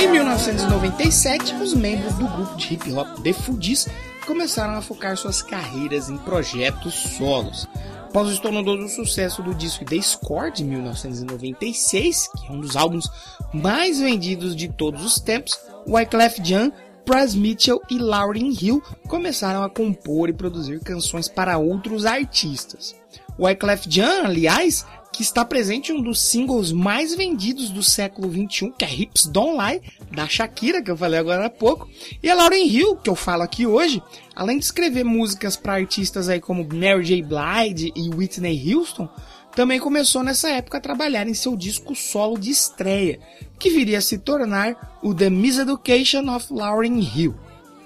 [0.00, 3.88] Em 1997, os membros do grupo de hip hop The Fugees
[4.24, 7.66] começaram a focar suas carreiras em projetos solos.
[8.04, 13.10] Após o estrondoso sucesso do disco The Score de 1996, que é um dos álbuns
[13.52, 16.70] mais vendidos de todos os tempos, Wyclef Jean,
[17.04, 22.94] Pras Mitchell e Lauryn Hill começaram a compor e produzir canções para outros artistas.
[23.36, 24.86] Wyclef Jean, aliás,
[25.18, 29.26] que está presente em um dos singles mais vendidos do século XXI, que é Hips
[29.26, 31.88] Don't Lie, da Shakira, que eu falei agora há pouco,
[32.22, 34.00] e a Lauryn Hill, que eu falo aqui hoje,
[34.32, 37.22] além de escrever músicas para artistas aí como Mary J.
[37.24, 39.08] Blige e Whitney Houston,
[39.56, 43.18] também começou nessa época a trabalhar em seu disco solo de estreia,
[43.58, 47.34] que viria a se tornar o The Miseducation of Lauryn Hill.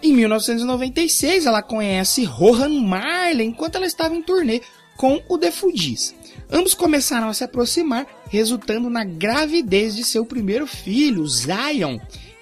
[0.03, 4.61] Em 1996, ela conhece Rohan Marley enquanto ela estava em turnê
[4.99, 6.15] com o The Fugees.
[6.53, 11.99] Ambos começaram a se aproximar, resultando na gravidez de seu primeiro filho, Zion.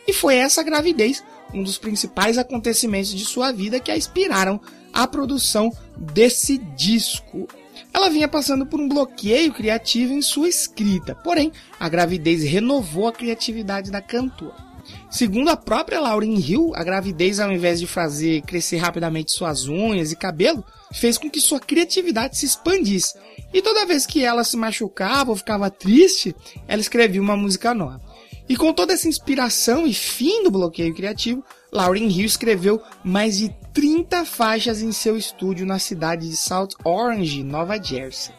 [0.07, 1.23] E foi essa gravidez
[1.55, 4.61] um dos principais acontecimentos de sua vida que a inspiraram
[4.93, 7.47] à produção desse disco.
[7.93, 13.13] Ela vinha passando por um bloqueio criativo em sua escrita, porém, a gravidez renovou a
[13.13, 14.71] criatividade da cantora.
[15.11, 20.13] Segundo a própria Lauryn Hill, a gravidez, ao invés de fazer crescer rapidamente suas unhas
[20.13, 23.15] e cabelo, fez com que sua criatividade se expandisse.
[23.53, 26.35] E toda vez que ela se machucava ou ficava triste,
[26.69, 28.01] ela escrevia uma música nova.
[28.49, 33.55] E com toda essa inspiração e fim do bloqueio criativo, Lauryn Hill escreveu mais de
[33.73, 38.35] 30 faixas em seu estúdio na cidade de South Orange, Nova Jersey.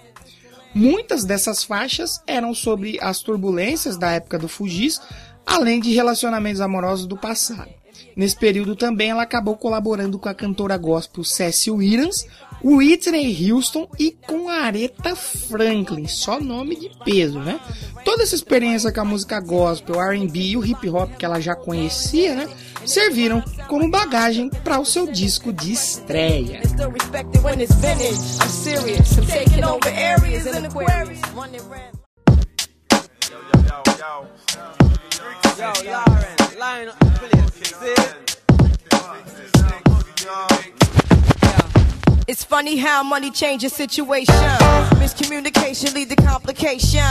[0.73, 5.01] Muitas dessas faixas eram sobre as turbulências da época do Fugis,
[5.45, 7.69] além de relacionamentos amorosos do passado.
[8.15, 12.25] Nesse período também ela acabou colaborando com a cantora gospel Cecil Williams,
[12.63, 17.59] Whitney Houston e com Aretha Franklin, só nome de peso, né?
[18.05, 21.55] Toda essa experiência com a música gospel, R&B e o hip hop que ela já
[21.55, 22.49] conhecia, né,
[22.85, 26.61] serviram como bagagem para o seu disco de estreia.
[35.61, 36.03] Yo,
[36.57, 37.51] Lauren, place.
[40.21, 40.80] See?
[42.31, 44.33] It's funny how money changes situation.
[45.03, 47.03] Miscommunication lead to complication.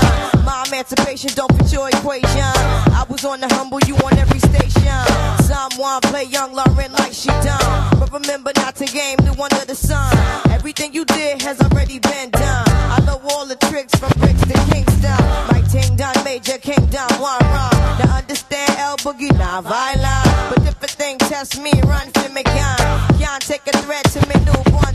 [0.46, 2.50] My emancipation don't fit your equation.
[2.96, 4.96] I was on the humble, you on every station.
[5.44, 8.00] Someone play young Lauren like she done.
[8.00, 10.16] But remember not to game the one of the sun.
[10.48, 12.64] Everything you did has already been done.
[12.88, 15.20] I know all the tricks from bricks to Kingston.
[15.52, 17.76] My ting done, major kingdom, one wrong.
[18.00, 20.48] Now understand El Boogie, not violent.
[20.48, 22.80] But if a thing test me, run for me, gun.
[23.20, 24.94] Can't take a threat to me newborn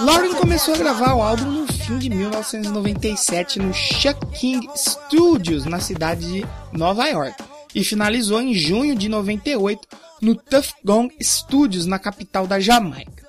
[0.00, 5.80] Lauren começou a gravar o álbum no fim de 1997 no Chuck King Studios, na
[5.80, 7.42] cidade de Nova York,
[7.74, 9.88] e finalizou em junho de 98
[10.22, 13.26] no Tuff Gong Studios, na capital da Jamaica.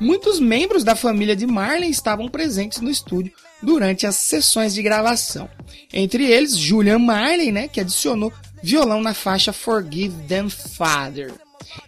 [0.00, 5.48] Muitos membros da família de Marley estavam presentes no estúdio durante as sessões de gravação.
[5.92, 11.32] Entre eles, Julian Marley, né, que adicionou violão na faixa Forgive Them Father.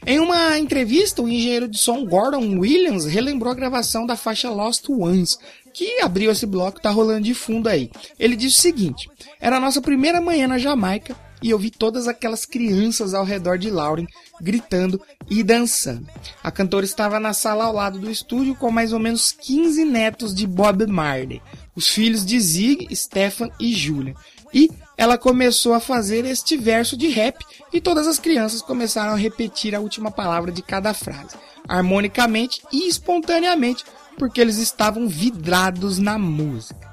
[0.07, 4.89] Em uma entrevista, o engenheiro de som Gordon Williams relembrou a gravação da faixa Lost
[4.89, 5.39] Ones,
[5.73, 7.91] que abriu esse bloco e tá rolando de fundo aí.
[8.19, 9.09] Ele disse o seguinte:
[9.41, 13.57] Era a nossa primeira manhã na Jamaica e eu vi todas aquelas crianças ao redor
[13.59, 14.07] de Lauren
[14.41, 16.07] gritando e dançando.
[16.43, 20.35] A cantora estava na sala ao lado do estúdio com mais ou menos 15 netos
[20.35, 21.43] de Bob Marley,
[21.75, 24.15] os filhos de Zig, Stefan e Julian.
[24.53, 29.17] E ela começou a fazer este verso de rap e todas as crianças começaram a
[29.17, 31.37] repetir a última palavra de cada frase,
[31.69, 33.85] harmonicamente e espontaneamente,
[34.19, 36.91] porque eles estavam vidrados na música.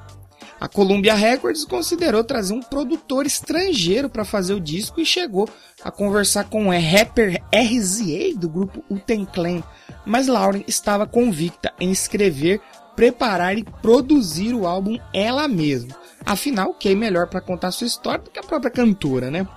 [0.60, 5.48] A Columbia Records considerou trazer um produtor estrangeiro para fazer o disco e chegou
[5.84, 9.62] a conversar com o rapper RZA do grupo Uten Clan,
[10.04, 12.60] mas Lauren estava convicta em escrever,
[12.96, 15.96] preparar e produzir o álbum ela mesma.
[16.28, 19.48] Afinal, quem melhor para contar sua história do que a própria cantora, né?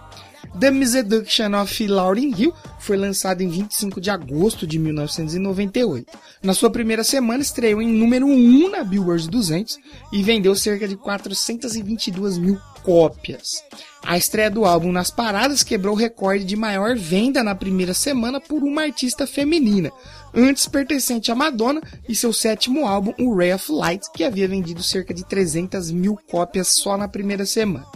[0.59, 6.07] The Miseduction of Lauryn Hill foi lançado em 25 de agosto de 1998.
[6.41, 9.79] Na sua primeira semana estreou em número 1 na Billboard 200
[10.13, 13.65] e vendeu cerca de 422 mil cópias.
[14.03, 18.41] A estreia do álbum nas paradas quebrou o recorde de maior venda na primeira semana
[18.41, 19.91] por uma artista feminina,
[20.35, 24.83] antes pertencente a Madonna e seu sétimo álbum, o Ray of Light, que havia vendido
[24.83, 27.87] cerca de 300 mil cópias só na primeira semana.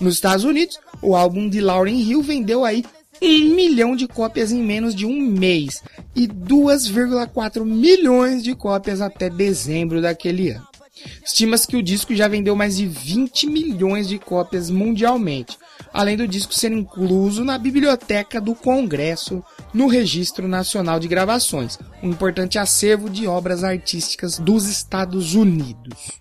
[0.00, 2.84] Nos Estados Unidos, o álbum de Lauryn Hill vendeu aí
[3.20, 5.82] um milhão de cópias em menos de um mês
[6.14, 10.66] e 2,4 milhões de cópias até dezembro daquele ano.
[11.24, 15.56] Estima-se que o disco já vendeu mais de 20 milhões de cópias mundialmente,
[15.92, 22.10] além do disco ser incluso na Biblioteca do Congresso no Registro Nacional de Gravações, um
[22.10, 26.12] importante acervo de obras artísticas dos Estados Unidos.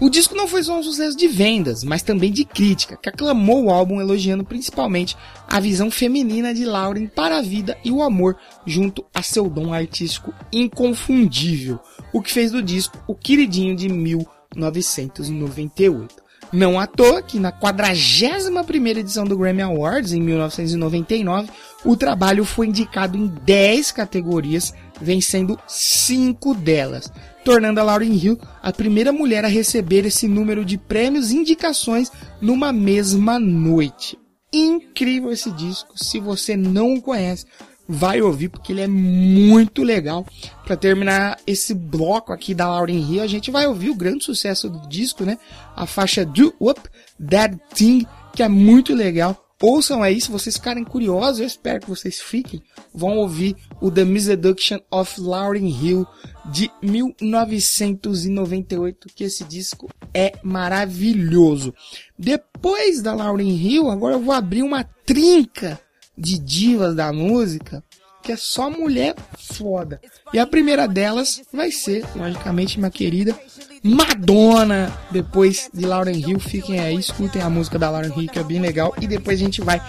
[0.00, 3.64] O disco não foi só um sucesso de vendas, mas também de crítica, que aclamou
[3.64, 5.16] o álbum elogiando principalmente
[5.48, 8.36] a visão feminina de Lauren para a vida e o amor
[8.66, 11.78] junto a seu dom artístico inconfundível,
[12.12, 16.23] o que fez do disco o queridinho de 1998.
[16.54, 21.50] Não à toa que na 41ª edição do Grammy Awards, em 1999,
[21.84, 27.12] o trabalho foi indicado em 10 categorias, vencendo 5 delas,
[27.44, 32.12] tornando a Lauryn Hill a primeira mulher a receber esse número de prêmios e indicações
[32.40, 34.16] numa mesma noite.
[34.52, 37.46] Incrível esse disco, se você não o conhece,
[37.88, 40.26] vai ouvir porque ele é muito legal.
[40.64, 44.68] Para terminar esse bloco aqui da Lauryn Hill, a gente vai ouvir o grande sucesso
[44.68, 45.38] do disco, né?
[45.76, 46.80] A faixa Do Up
[47.28, 49.40] That Thing, que é muito legal.
[49.62, 52.60] Ouçam aí, se vocês ficarem curiosos, eu espero que vocês fiquem,
[52.92, 56.06] vão ouvir o The Miseduction of Lauryn Hill
[56.50, 61.72] de 1998, que esse disco é maravilhoso.
[62.18, 65.80] Depois da Lauryn Hill, agora eu vou abrir uma trinca
[66.16, 67.82] de divas da música,
[68.22, 70.00] que é só mulher foda.
[70.32, 73.38] E a primeira delas vai ser, logicamente, minha querida
[73.82, 74.90] Madonna.
[75.10, 78.58] Depois de Lauren Hill, fiquem aí, escutem a música da Lauren Hill, que é bem
[78.58, 78.94] legal.
[79.00, 79.80] E depois a gente vai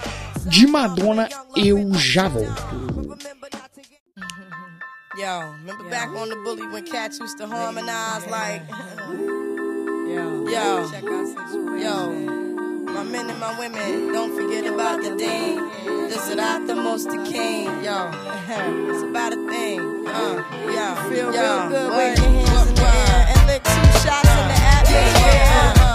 [0.47, 2.61] de Madonna, eu já volto.
[5.17, 8.61] Yo, remember back on the bully when cats used to harmonize like.
[10.07, 10.85] Yo, yo,
[11.79, 12.44] yo.
[12.95, 15.57] My men and my women, don't forget about the dean.
[16.07, 18.09] This is not the most the king, yo.
[18.49, 20.41] it's about a thing, uh,
[20.71, 21.09] yo.
[21.09, 24.47] Feel yo, real good, wave your hands in the air and lick two shots in
[24.47, 25.94] the atmosphere.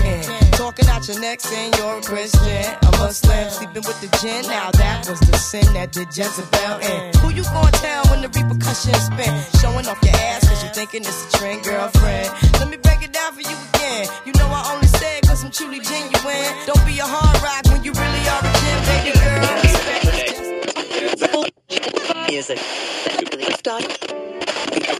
[0.00, 0.50] can.
[0.52, 4.42] Talking out your neck saying you're a Christian, a Muslim, sleeping with the gin.
[4.46, 7.14] Now that was the sin that did Jezebel in.
[7.20, 9.32] Who you gonna tell when the repercussions spin?
[9.60, 12.28] Showing off your ass cause you thinking it's a trend, girlfriend.
[12.60, 14.08] Let me break it down for you again.
[14.26, 16.50] You know I only say it cause I'm truly genuine.
[16.66, 19.30] Don't be a hard rock when you really are a gem, baby girl.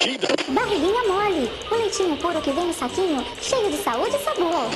[0.01, 4.71] Barriguinha mole, o leitinho puro que vem no saquinho, cheio de saúde e sabor.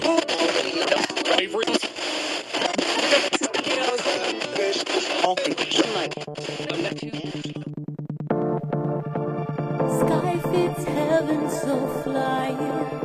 [9.97, 13.05] Sky fits heaven, so fly it.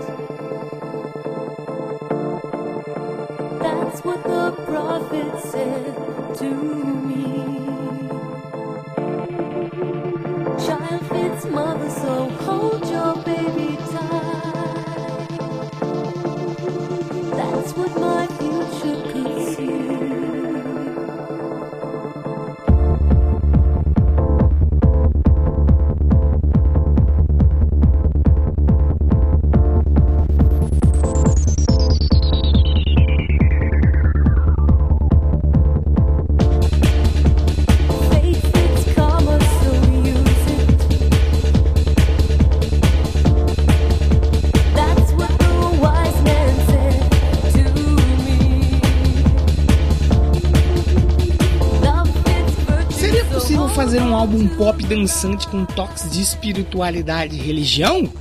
[3.62, 5.96] That's what the prophet said
[6.36, 6.50] to
[7.08, 7.24] me.
[10.66, 11.09] Child
[11.46, 15.30] mother, so hold your baby tight.
[17.36, 17.98] That's what
[54.90, 58.12] dançante com toques de espiritualidade e religião?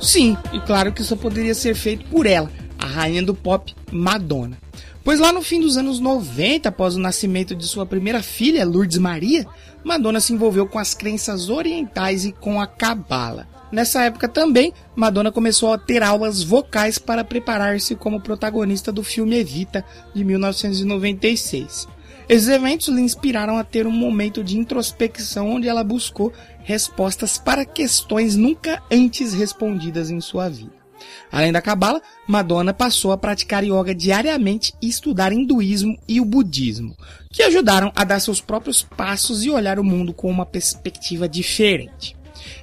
[0.00, 2.48] Sim, e claro que isso poderia ser feito por ela,
[2.78, 4.56] a rainha do pop, Madonna.
[5.02, 8.98] Pois lá no fim dos anos 90, após o nascimento de sua primeira filha, Lourdes
[8.98, 9.44] Maria,
[9.82, 13.48] Madonna se envolveu com as crenças orientais e com a cabala.
[13.72, 19.36] Nessa época também, Madonna começou a ter aulas vocais para preparar-se como protagonista do filme
[19.36, 21.88] Evita, de 1996.
[22.28, 27.64] Esses eventos lhe inspiraram a ter um momento de introspecção onde ela buscou respostas para
[27.64, 30.82] questões nunca antes respondidas em sua vida.
[31.30, 36.96] Além da cabala, Madonna passou a praticar yoga diariamente e estudar hinduísmo e o budismo,
[37.30, 42.16] que ajudaram a dar seus próprios passos e olhar o mundo com uma perspectiva diferente.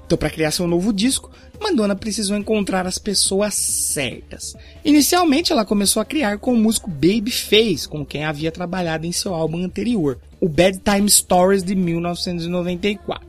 [0.05, 4.55] Então, para criar seu novo disco, Madonna precisou encontrar as pessoas certas.
[4.83, 9.33] Inicialmente, ela começou a criar com o músico Babyface, com quem havia trabalhado em seu
[9.33, 13.27] álbum anterior, o Bad Time Stories de 1994.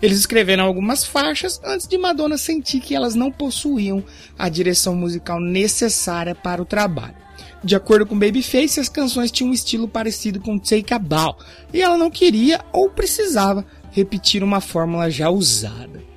[0.00, 4.04] Eles escreveram algumas faixas antes de Madonna sentir que elas não possuíam
[4.38, 7.16] a direção musical necessária para o trabalho.
[7.62, 11.36] De acordo com Babyface, as canções tinham um estilo parecido com Take a Bow,
[11.72, 16.13] e ela não queria ou precisava repetir uma fórmula já usada.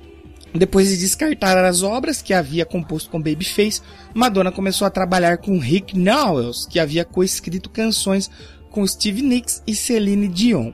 [0.58, 3.80] Depois de descartar as obras que havia composto com Babyface,
[4.12, 8.28] Madonna começou a trabalhar com Rick Nowels, que havia coescrito canções
[8.68, 10.72] com Steve Nicks e Celine Dion.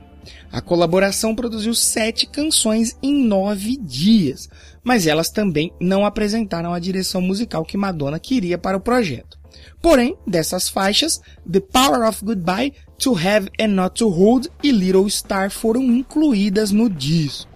[0.51, 4.49] A colaboração produziu sete canções em nove dias,
[4.83, 9.37] mas elas também não apresentaram a direção musical que Madonna queria para o projeto.
[9.83, 15.07] Porém, dessas faixas, The Power of Goodbye, To Have and Not to Hold e Little
[15.11, 17.54] Star foram incluídas no disco.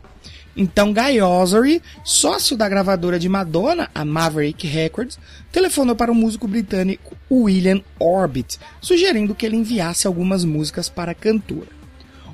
[0.56, 5.20] Então Guy Ossery, sócio da gravadora de Madonna, a Maverick Records,
[5.52, 11.16] telefonou para o músico britânico William Orbit, sugerindo que ele enviasse algumas músicas para a
[11.16, 11.80] cantora.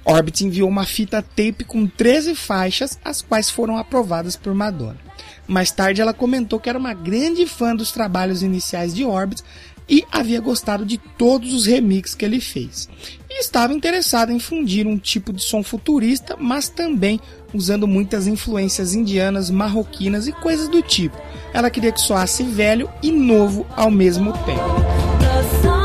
[0.04, 4.98] Orbit enviou uma fita tape com 13 faixas, as quais foram aprovadas por Madonna.
[5.48, 9.44] Mais tarde ela comentou que era uma grande fã dos trabalhos iniciais de Orbit
[9.88, 12.90] e havia gostado de todos os remixes que ele fez.
[13.30, 17.20] E estava interessada em fundir um tipo de som futurista, mas também
[17.54, 21.18] usando muitas influências indianas, marroquinas e coisas do tipo.
[21.54, 25.85] Ela queria que soasse velho e novo ao mesmo tempo.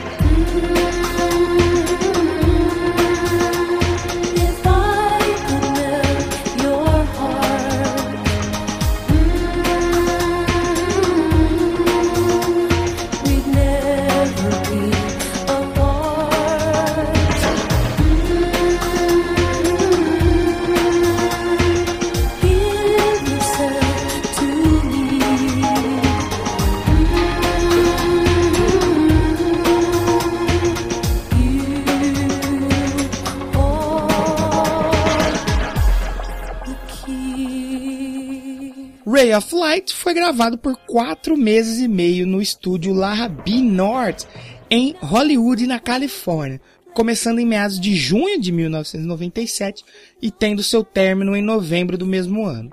[39.21, 44.25] Ray of Light foi gravado por quatro meses e meio no estúdio Larra B North,
[44.67, 46.59] em Hollywood, na Califórnia,
[46.91, 49.85] começando em meados de junho de 1997
[50.19, 52.71] e tendo seu término em novembro do mesmo ano.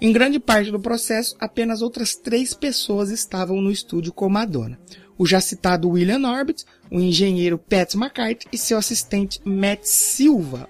[0.00, 4.76] Em grande parte do processo, apenas outras três pessoas estavam no estúdio com Madonna.
[5.16, 10.68] O já citado William Orbit, o engenheiro Pat McCarthy e seu assistente Matt Silva.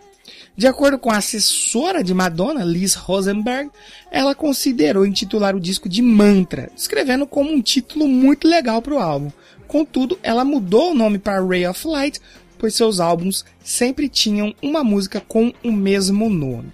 [0.57, 3.71] De acordo com a assessora de Madonna, Liz Rosenberg,
[4.09, 9.01] ela considerou intitular o disco de Mantra, descrevendo como um título muito legal para o
[9.01, 9.33] álbum.
[9.67, 12.21] Contudo, ela mudou o nome para Ray of Light,
[12.57, 16.71] pois seus álbuns sempre tinham uma música com o mesmo nome.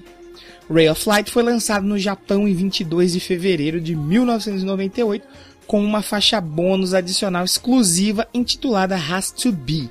[0.70, 5.26] Ray of Light foi lançado no Japão em 22 de fevereiro de 1998
[5.66, 9.88] com uma faixa bônus adicional exclusiva intitulada Has to Be.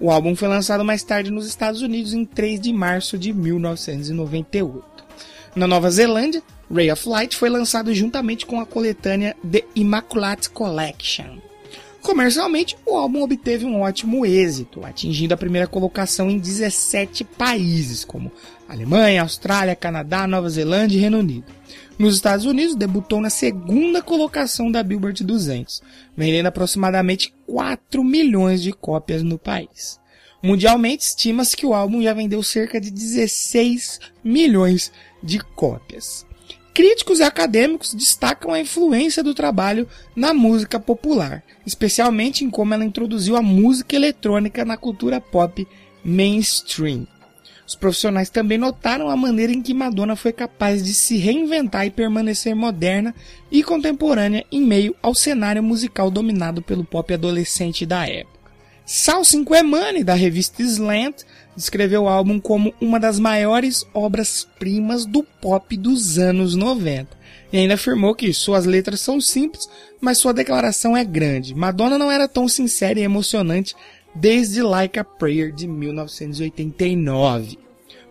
[0.00, 4.84] O álbum foi lançado mais tarde nos Estados Unidos em 3 de março de 1998.
[5.56, 6.40] Na Nova Zelândia,
[6.72, 11.38] Ray of Light foi lançado juntamente com a coletânea The Immaculate Collection.
[12.00, 18.30] Comercialmente, o álbum obteve um ótimo êxito, atingindo a primeira colocação em 17 países, como
[18.68, 21.52] Alemanha, Austrália, Canadá, Nova Zelândia e Reino Unido.
[21.98, 25.82] Nos Estados Unidos, debutou na segunda colocação da Billboard 200,
[26.16, 29.98] vendendo aproximadamente 4 milhões de cópias no país.
[30.40, 36.24] Mundialmente, estima-se que o álbum já vendeu cerca de 16 milhões de cópias.
[36.72, 42.84] Críticos e acadêmicos destacam a influência do trabalho na música popular, especialmente em como ela
[42.84, 45.66] introduziu a música eletrônica na cultura pop
[46.04, 47.08] mainstream.
[47.68, 51.90] Os profissionais também notaram a maneira em que Madonna foi capaz de se reinventar e
[51.90, 53.14] permanecer moderna
[53.52, 58.38] e contemporânea em meio ao cenário musical dominado pelo pop adolescente da época.
[58.86, 65.76] Sal Cinquemani, da revista Slant, descreveu o álbum como uma das maiores obras-primas do pop
[65.76, 67.18] dos anos 90.
[67.52, 69.68] E ainda afirmou que suas letras são simples,
[70.00, 71.54] mas sua declaração é grande.
[71.54, 73.74] Madonna não era tão sincera e emocionante
[74.20, 77.58] desde Like a Prayer de 1989.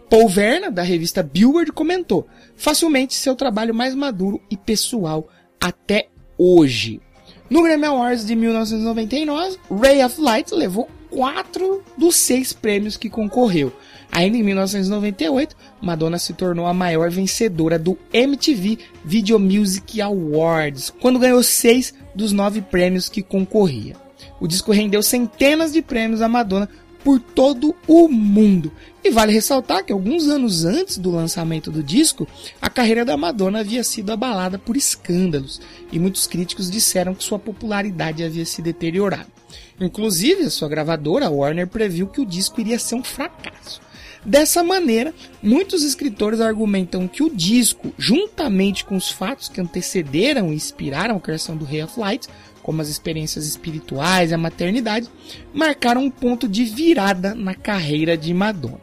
[0.10, 5.28] Paul Verna, da revista Billboard, comentou: facilmente seu trabalho mais maduro e pessoal
[5.60, 7.02] até hoje.
[7.50, 13.72] No Grammy Awards de 1999, Ray of Light levou quatro dos seis prêmios que concorreu.
[14.12, 21.20] Ainda em 1998, Madonna se tornou a maior vencedora do MTV Video Music Awards, quando
[21.20, 24.07] ganhou seis dos nove prêmios que concorria.
[24.40, 26.70] O disco rendeu centenas de prêmios a Madonna
[27.04, 28.72] por todo o mundo.
[29.04, 32.28] E vale ressaltar que alguns anos antes do lançamento do disco,
[32.62, 35.62] a carreira da Madonna havia sido abalada por escândalos,
[35.92, 39.32] e muitos críticos disseram que sua popularidade havia se deteriorado.
[39.80, 43.80] Inclusive, a sua gravadora, Warner, previu que o disco iria ser um fracasso.
[44.26, 50.56] Dessa maneira, muitos escritores argumentam que o disco, juntamente com os fatos que antecederam e
[50.56, 52.28] inspiraram a criação do Ray of Light,
[52.68, 55.08] como as experiências espirituais e a maternidade,
[55.54, 58.82] marcaram um ponto de virada na carreira de Madonna.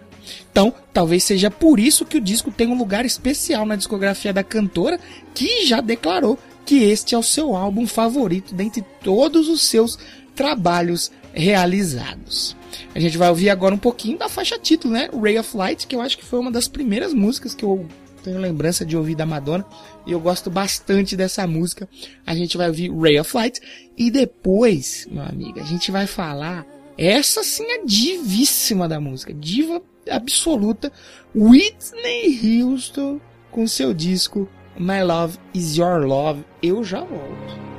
[0.51, 4.43] Então, talvez seja por isso que o disco tem um lugar especial na discografia da
[4.43, 4.99] cantora,
[5.35, 9.99] que já declarou que este é o seu álbum favorito dentre todos os seus
[10.35, 12.57] trabalhos realizados.
[12.95, 15.11] A gente vai ouvir agora um pouquinho da faixa título, né?
[15.13, 17.87] Ray of Light, que eu acho que foi uma das primeiras músicas que eu
[18.23, 19.67] tenho lembrança de ouvir da Madonna
[20.07, 21.89] e eu gosto bastante dessa música.
[22.27, 23.61] A gente vai ouvir Ray of Light
[23.97, 29.83] e depois, meu amigo, a gente vai falar essa sim é divíssima da música, diva
[30.09, 30.93] absoluta,
[31.35, 34.49] Whitney Houston com seu disco
[34.79, 36.45] My Love Is Your Love.
[36.63, 37.74] Eu já volto.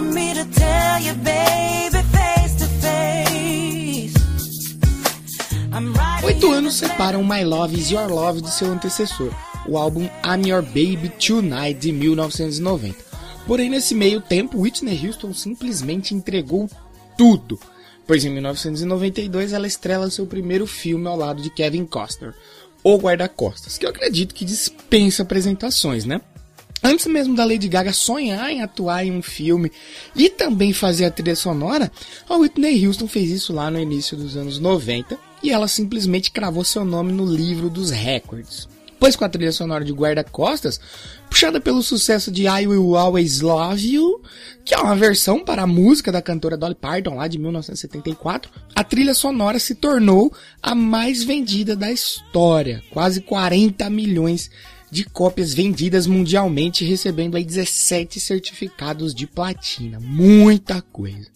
[0.00, 4.14] For me to tell you, baby, face to face.
[6.24, 9.30] Oito anos separam My Love Is Your Love de seu antecessor,
[9.66, 13.10] o álbum I'm Your Baby Tonight de 1990.
[13.46, 16.70] Porém, nesse meio tempo, Whitney Houston simplesmente entregou
[17.18, 17.58] tudo,
[18.06, 22.34] pois em 1992 ela estrela seu primeiro filme ao lado de Kevin Costner,
[22.82, 26.22] O Guarda-Costas, que eu acredito que dispensa apresentações, né?
[26.82, 29.70] Antes mesmo da Lady Gaga sonhar em atuar em um filme
[30.16, 31.92] e também fazer a trilha sonora,
[32.28, 36.64] a Whitney Houston fez isso lá no início dos anos 90 e ela simplesmente cravou
[36.64, 38.66] seu nome no livro dos recordes.
[38.98, 40.78] Pois com a trilha sonora de Guarda-Costas,
[41.30, 44.20] puxada pelo sucesso de I Will Always Love You,
[44.62, 48.84] que é uma versão para a música da cantora Dolly Parton lá de 1974, a
[48.84, 50.30] trilha sonora se tornou
[50.62, 54.50] a mais vendida da história, quase 40 milhões de
[55.04, 59.98] cópias vendidas mundialmente, recebendo aí 17 certificados de platina.
[60.00, 61.28] Muita coisa.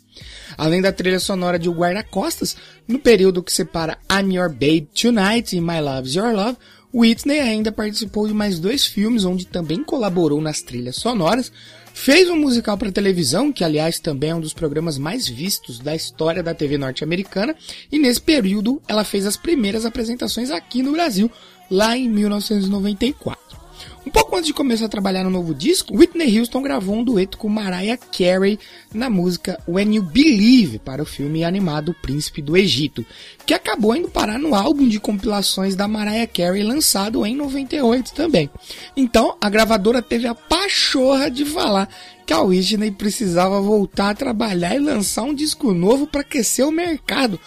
[0.56, 5.56] Além da trilha sonora de O Guarda-Costas, no período que separa I'm Your Babe Tonight
[5.56, 6.58] e My Love's Your Love,
[6.92, 11.50] Whitney ainda participou de mais dois filmes onde também colaborou nas trilhas sonoras,
[11.96, 15.94] Fez um musical para televisão, que aliás também é um dos programas mais vistos da
[15.94, 17.54] história da TV norte-americana,
[17.90, 21.30] e nesse período ela fez as primeiras apresentações aqui no Brasil,
[21.70, 23.44] lá em 1994.
[24.06, 27.38] Um pouco antes de começar a trabalhar no novo disco, Whitney Houston gravou um dueto
[27.38, 28.58] com Mariah Carey
[28.92, 33.04] na música When You Believe para o filme animado Príncipe do Egito,
[33.46, 38.50] que acabou indo parar no álbum de compilações da Mariah Carey lançado em 98 também.
[38.94, 41.88] Então, a gravadora teve a pachorra de falar
[42.26, 46.70] que a Whitney precisava voltar a trabalhar e lançar um disco novo para aquecer o
[46.70, 47.40] mercado.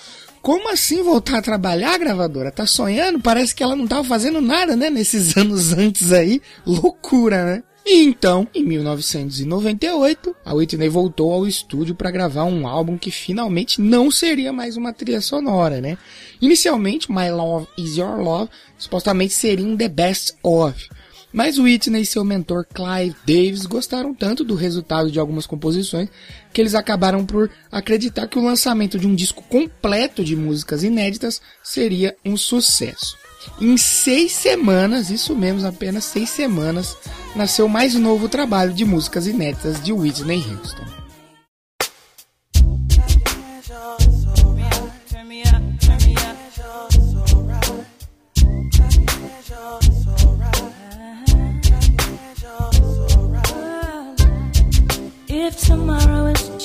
[0.47, 2.53] Como assim voltar a trabalhar, gravadora?
[2.53, 3.19] Tá sonhando?
[3.19, 4.89] Parece que ela não tava fazendo nada, né?
[4.89, 6.41] Nesses anos antes aí.
[6.65, 7.63] Loucura, né?
[7.85, 13.81] E então, em 1998, a Whitney voltou ao estúdio para gravar um álbum que finalmente
[13.81, 15.97] não seria mais uma trilha sonora, né?
[16.39, 20.87] Inicialmente, My Love Is Your Love supostamente seria um The Best Of,
[21.31, 26.09] mas Whitney e seu mentor Clive Davis gostaram tanto do resultado de algumas composições
[26.53, 31.41] que eles acabaram por acreditar que o lançamento de um disco completo de músicas inéditas
[31.63, 33.17] seria um sucesso.
[33.61, 36.97] Em seis semanas, isso mesmo, apenas seis semanas,
[37.35, 40.96] nasceu o mais novo trabalho de músicas inéditas de Whitney Houston.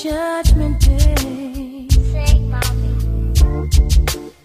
[0.03, 1.87] Judgment day.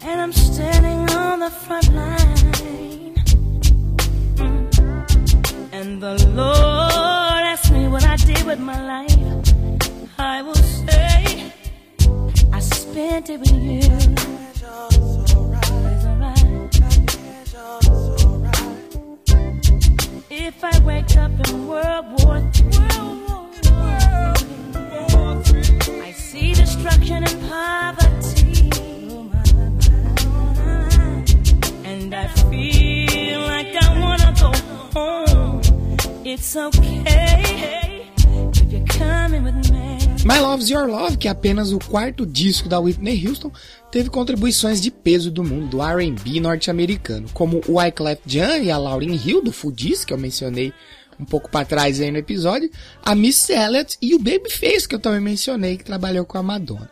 [0.02, 3.14] And I'm standing on the front line.
[4.36, 9.18] Mm, and the Lord asks me what I did with my life,
[10.16, 11.52] I will say
[12.52, 13.80] I spent it with you.
[14.50, 14.62] It's
[15.34, 16.44] alright.
[20.30, 23.28] If I wake up in World War III,
[26.31, 28.68] see destruction and poverty,
[31.87, 34.53] and I feel like I wanna go
[34.93, 35.62] home.
[36.24, 37.89] It's okay.
[40.24, 43.51] My Love's Your Love, que é apenas o quarto disco da Whitney Houston,
[43.91, 48.76] teve contribuições de peso do mundo do R&B norte-americano, como o Wyclef Jean e a
[48.76, 50.74] Lauryn Hill do Fugees, que eu mencionei
[51.19, 52.71] um pouco para trás aí no episódio,
[53.03, 56.91] a Miss Elliott e o Babyface, que eu também mencionei, que trabalhou com a Madonna.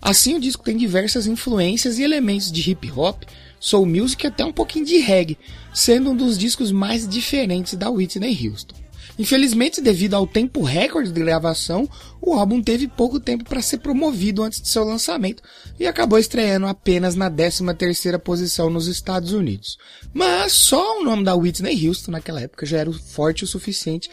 [0.00, 3.24] Assim, o disco tem diversas influências e elementos de hip hop,
[3.58, 5.38] soul music e até um pouquinho de reggae,
[5.72, 8.83] sendo um dos discos mais diferentes da Whitney Houston.
[9.18, 11.88] Infelizmente, devido ao tempo recorde de gravação,
[12.20, 15.42] o álbum teve pouco tempo para ser promovido antes de seu lançamento
[15.78, 19.78] e acabou estreando apenas na 13ª posição nos Estados Unidos.
[20.12, 24.10] Mas só o nome da Whitney Houston naquela época já era forte o suficiente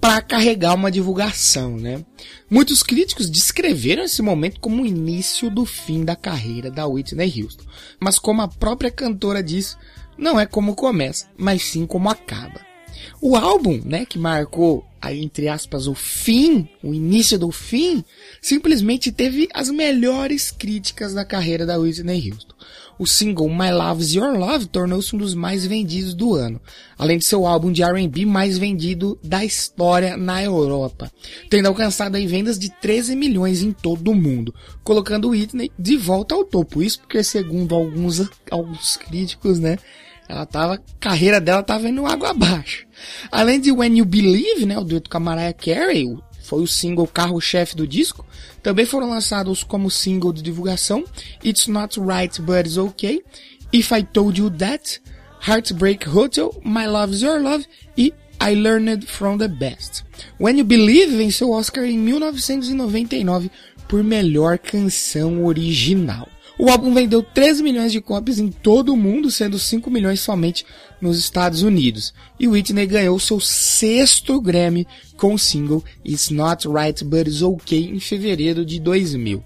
[0.00, 2.04] para carregar uma divulgação, né?
[2.48, 7.64] Muitos críticos descreveram esse momento como o início do fim da carreira da Whitney Houston,
[7.98, 9.78] mas como a própria cantora diz,
[10.18, 12.73] não é como começa, mas sim como acaba.
[13.20, 18.02] O álbum, né, que marcou aí entre aspas o fim, o início do fim,
[18.40, 22.54] simplesmente teve as melhores críticas da carreira da Whitney Houston.
[22.98, 26.60] O single My Love's Your Love tornou-se um dos mais vendidos do ano,
[26.96, 31.10] além de ser o álbum de R&B mais vendido da história na Europa,
[31.50, 36.34] tendo alcançado aí vendas de 13 milhões em todo o mundo, colocando Whitney de volta
[36.34, 36.82] ao topo.
[36.82, 39.76] Isso porque segundo alguns alguns críticos, né,
[40.28, 42.86] ela tava, carreira dela tava indo água abaixo.
[43.30, 46.06] Além de When You Believe, né, o dueto com a Mariah Carey,
[46.42, 48.24] foi o single carro-chefe do disco,
[48.62, 51.04] também foram lançados como single de divulgação
[51.44, 53.22] It's Not Right But It's Okay,
[53.72, 55.00] If I Told You That,
[55.46, 57.66] Heartbreak Hotel, My Love's Your Love
[57.96, 60.04] e I Learned From The Best.
[60.40, 63.50] When You Believe venceu o Oscar em 1999
[63.88, 66.28] por melhor canção original.
[66.56, 70.64] O álbum vendeu 13 milhões de cópias em todo o mundo, sendo 5 milhões somente
[71.00, 72.14] nos Estados Unidos.
[72.38, 74.86] E Whitney ganhou seu sexto Grammy
[75.16, 79.42] com o single It's Not Right But It's Okay em fevereiro de 2000.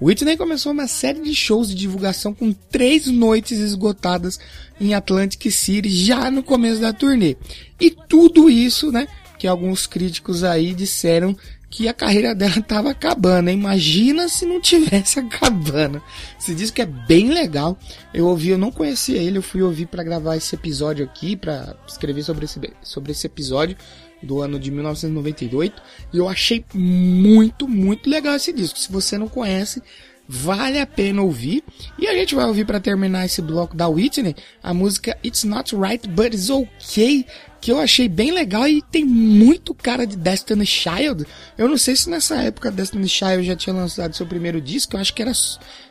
[0.00, 4.38] Whitney começou uma série de shows de divulgação com três noites esgotadas
[4.80, 7.36] em Atlantic City já no começo da turnê.
[7.80, 11.36] E tudo isso, né, que alguns críticos aí disseram
[11.68, 13.50] que a carreira dela estava acabando.
[13.50, 16.02] Imagina se não tivesse acabando.
[16.38, 17.78] Esse disco é bem legal.
[18.12, 21.76] Eu ouvi, eu não conhecia ele, eu fui ouvir para gravar esse episódio aqui, para
[21.86, 23.76] escrever sobre esse, sobre esse episódio
[24.22, 28.78] do ano de 1998 e eu achei muito, muito legal esse disco.
[28.78, 29.82] Se você não conhece,
[30.28, 31.62] vale a pena ouvir.
[31.98, 35.74] E a gente vai ouvir para terminar esse bloco da Whitney a música It's Not
[35.76, 37.26] Right But It's Okay,
[37.66, 41.26] que eu achei bem legal e tem muito cara de Destiny Child.
[41.58, 45.00] Eu não sei se nessa época Destiny Child já tinha lançado seu primeiro disco, eu
[45.00, 45.32] acho que era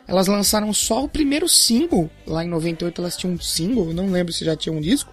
[0.08, 2.10] elas lançaram só o primeiro single.
[2.26, 5.12] Lá em 98 elas tinham um single, não lembro se já tinha um disco.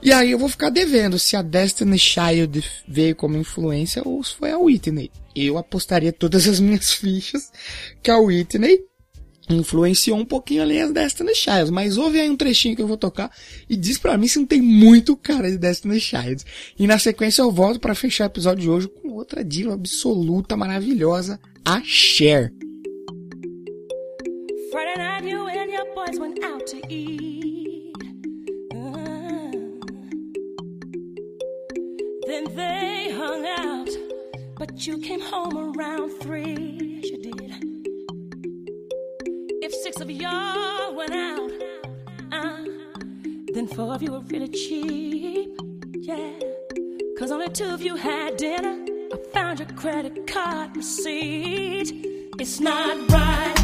[0.00, 4.36] E aí eu vou ficar devendo se a Destiny Child veio como influência ou se
[4.36, 5.10] foi a Whitney.
[5.34, 7.50] Eu apostaria todas as minhas fichas
[8.00, 8.78] que a Whitney
[9.54, 12.96] influenciou um pouquinho ali as Destiny Childs, mas ouve aí um trechinho que eu vou
[12.96, 13.30] tocar
[13.68, 16.44] e diz para mim se não tem muito cara de Destiny Childs.
[16.78, 20.56] E na sequência eu volto para fechar o episódio de hoje com outra diva absoluta
[20.56, 22.52] maravilhosa, a Cher.
[28.72, 29.50] Uh-huh.
[32.26, 33.90] Then they hung out,
[34.56, 36.10] but you came home around
[40.00, 41.50] of y'all went out,
[42.32, 42.64] uh,
[43.52, 45.50] then four of you were really cheap.
[45.94, 46.38] Yeah,
[47.18, 48.84] cause only two of you had dinner.
[49.12, 51.92] I found your credit card receipt.
[52.38, 53.59] It's not right,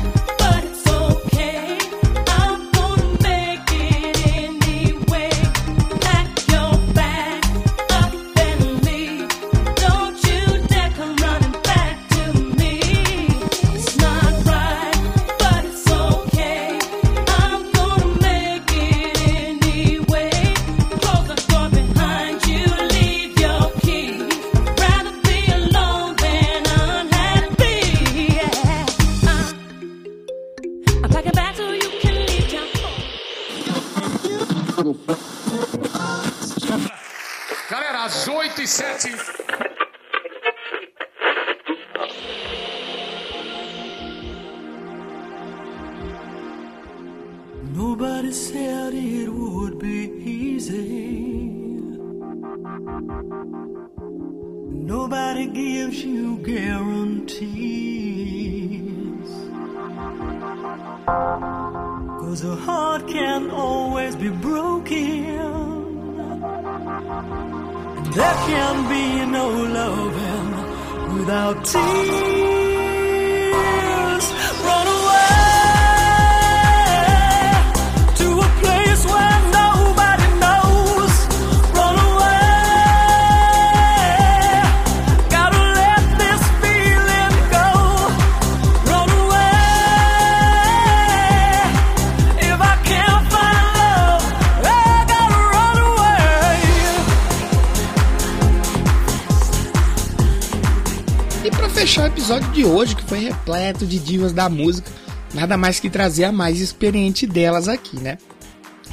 [102.57, 104.91] de hoje, que foi repleto de divas da música,
[105.35, 108.17] nada mais que trazer a mais experiente delas aqui, né?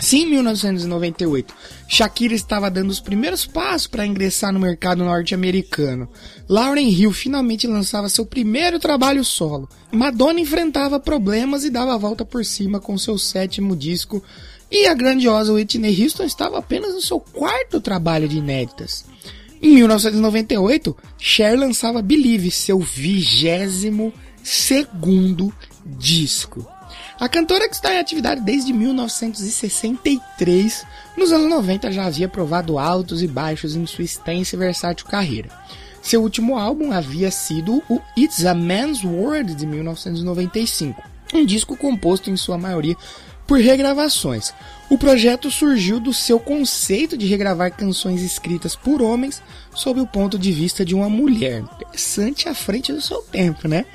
[0.02, 1.54] Sim, em 1998,
[1.88, 6.10] Shakira estava dando os primeiros passos para ingressar no mercado norte-americano.
[6.50, 9.70] Lauryn Hill finalmente lançava seu primeiro trabalho solo.
[9.94, 14.22] Madonna enfrentava problemas e dava a volta por cima com seu sétimo disco.
[14.70, 19.06] E a grandiosa Whitney Houston estava apenas no seu quarto trabalho de inéditas.
[19.64, 24.12] Em 1998, Cher lançava Believe, seu vigésimo
[24.44, 25.54] segundo
[25.86, 26.68] disco.
[27.18, 30.86] A cantora que está em atividade desde 1963,
[31.18, 35.48] nos anos 90 já havia provado altos e baixos em sua extensa e versátil carreira.
[36.02, 41.02] Seu último álbum havia sido o It's a Man's World de 1995,
[41.34, 42.98] um disco composto em sua maioria
[43.48, 44.54] por regravações.
[44.90, 49.42] O projeto surgiu do seu conceito de regravar canções escritas por homens
[49.74, 51.62] sob o ponto de vista de uma mulher.
[51.62, 53.86] Interessante à frente do seu tempo, né?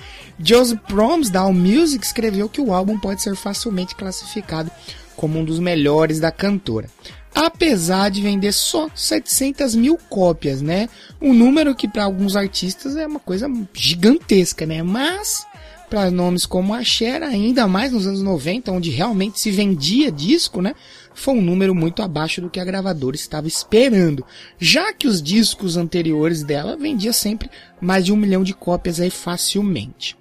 [0.43, 4.71] Joseph Proms da AllMusic escreveu que o álbum pode ser facilmente classificado
[5.17, 6.89] como um dos melhores da cantora.
[7.35, 10.89] Apesar de vender só 700 mil cópias, né?
[11.21, 14.83] Um número que para alguns artistas é uma coisa gigantesca, né?
[14.83, 15.47] Mas
[15.89, 20.61] para nomes como a Cher, ainda mais nos anos 90, onde realmente se vendia disco,
[20.61, 20.75] né?
[21.15, 24.25] Foi um número muito abaixo do que a gravadora estava esperando,
[24.59, 29.11] já que os discos anteriores dela vendia sempre mais de um milhão de cópias aí
[29.11, 30.17] facilmente.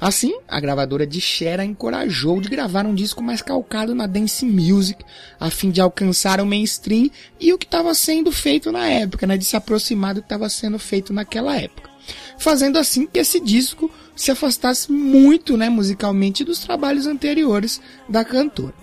[0.00, 4.44] Assim, a gravadora de Cher a encorajou de gravar um disco mais calcado na dance
[4.44, 5.04] music,
[5.38, 9.36] a fim de alcançar o mainstream e o que estava sendo feito na época, né,
[9.36, 11.90] de se aproximar do que estava sendo feito naquela época.
[12.38, 18.74] Fazendo assim que esse disco se afastasse muito, né, musicalmente dos trabalhos anteriores da cantora.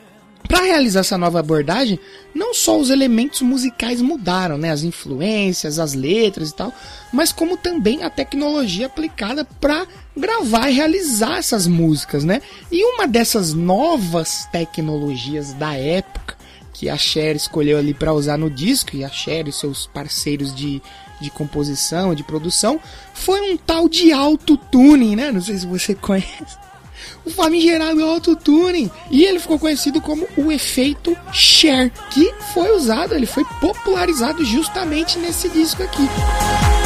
[0.47, 1.99] Para realizar essa nova abordagem,
[2.33, 6.73] não só os elementos musicais mudaram, né, as influências, as letras e tal,
[7.13, 9.85] mas como também a tecnologia aplicada para
[10.17, 12.41] gravar e realizar essas músicas, né?
[12.71, 16.35] E uma dessas novas tecnologias da época
[16.73, 20.55] que a Cher escolheu ali para usar no disco, e a Cher e seus parceiros
[20.55, 20.81] de,
[21.19, 22.79] de composição, de produção,
[23.13, 25.31] foi um tal de autotune, né?
[25.31, 26.57] Não sei se você conhece.
[27.25, 28.91] O famigerado autotune.
[29.09, 35.17] E ele ficou conhecido como o efeito Cher, que foi usado, ele foi popularizado justamente
[35.17, 36.03] nesse disco aqui.
[36.03, 36.78] Dove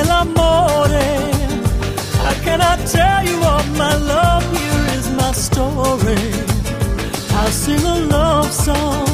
[0.00, 0.88] Dove l'amore?
[0.88, 1.30] Eh.
[2.22, 4.44] How can I tell you of my love?
[4.56, 6.16] Here is my story.
[7.38, 9.06] I'll sing a love song,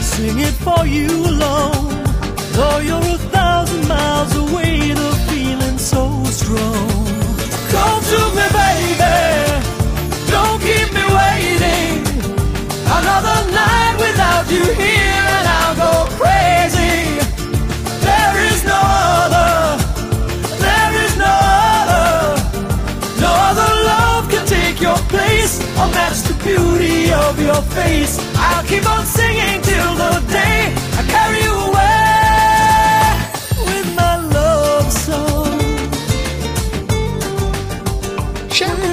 [0.00, 2.04] sing it for you alone.
[2.52, 6.88] Though you're a thousand miles away, the feeling's so strong.
[7.72, 9.16] Come to me, baby.
[10.32, 12.00] Don't keep me waiting.
[12.98, 16.77] Another night without you here, and I'll go crazy.
[25.80, 28.18] Or match the beauty of your face.
[28.36, 33.14] I'll keep on singing till the day I carry you away
[33.66, 35.58] with my love song.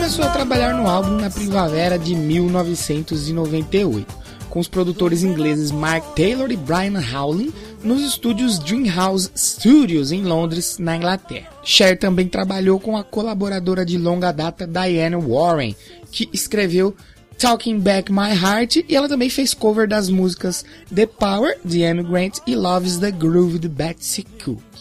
[0.06, 4.08] Começou a trabalhar no álbum na primavera de 1998,
[4.56, 7.52] com os produtores ingleses Mark Taylor e Brian Howling
[7.84, 11.50] nos estúdios Dreamhouse Studios em Londres, na Inglaterra.
[11.62, 15.76] Cher também trabalhou com a colaboradora de longa data Diane Warren,
[16.10, 16.96] que escreveu
[17.38, 22.04] Talking Back My Heart e ela também fez cover das músicas The Power de Amy
[22.04, 24.75] Grant e Love's the Groove de Betsy Cook.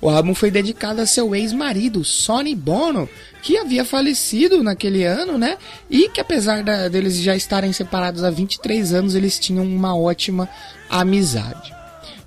[0.00, 3.06] O álbum foi dedicado a seu ex-marido, Sonny Bono,
[3.42, 5.58] que havia falecido naquele ano, né?
[5.90, 10.48] E que apesar da- deles já estarem separados há 23 anos, eles tinham uma ótima
[10.88, 11.72] amizade.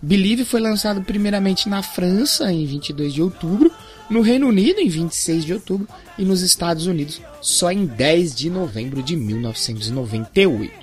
[0.02, 3.72] Believe foi lançado primeiramente na França em 22 de outubro,
[4.10, 8.50] no Reino Unido em 26 de outubro e nos Estados Unidos só em 10 de
[8.50, 10.83] novembro de 1998.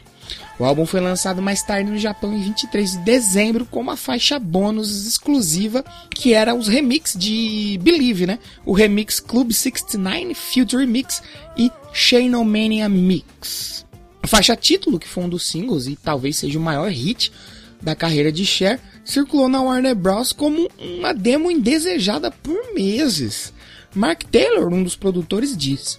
[0.61, 4.39] O álbum foi lançado mais tarde no Japão em 23 de dezembro com uma faixa
[4.39, 5.83] bônus exclusiva
[6.15, 8.39] que era os remix de Believe, né?
[8.67, 11.23] O remix Club 69, Future Mix
[11.57, 13.87] e Shainomania Mix.
[14.23, 17.33] A faixa título, que foi um dos singles e talvez seja o maior hit
[17.81, 20.31] da carreira de Cher, circulou na Warner Bros.
[20.31, 23.51] como uma demo indesejada por meses.
[23.95, 25.99] Mark Taylor, um dos produtores, diz: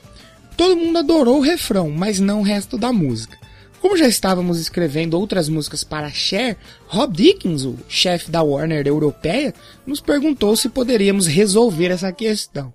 [0.56, 3.41] Todo mundo adorou o refrão, mas não o resto da música.
[3.82, 6.56] Como já estávamos escrevendo outras músicas para Cher,
[6.86, 9.56] Rob Dickens, o chefe da Warner europeia,
[9.88, 12.72] nos perguntou se poderíamos resolver essa questão.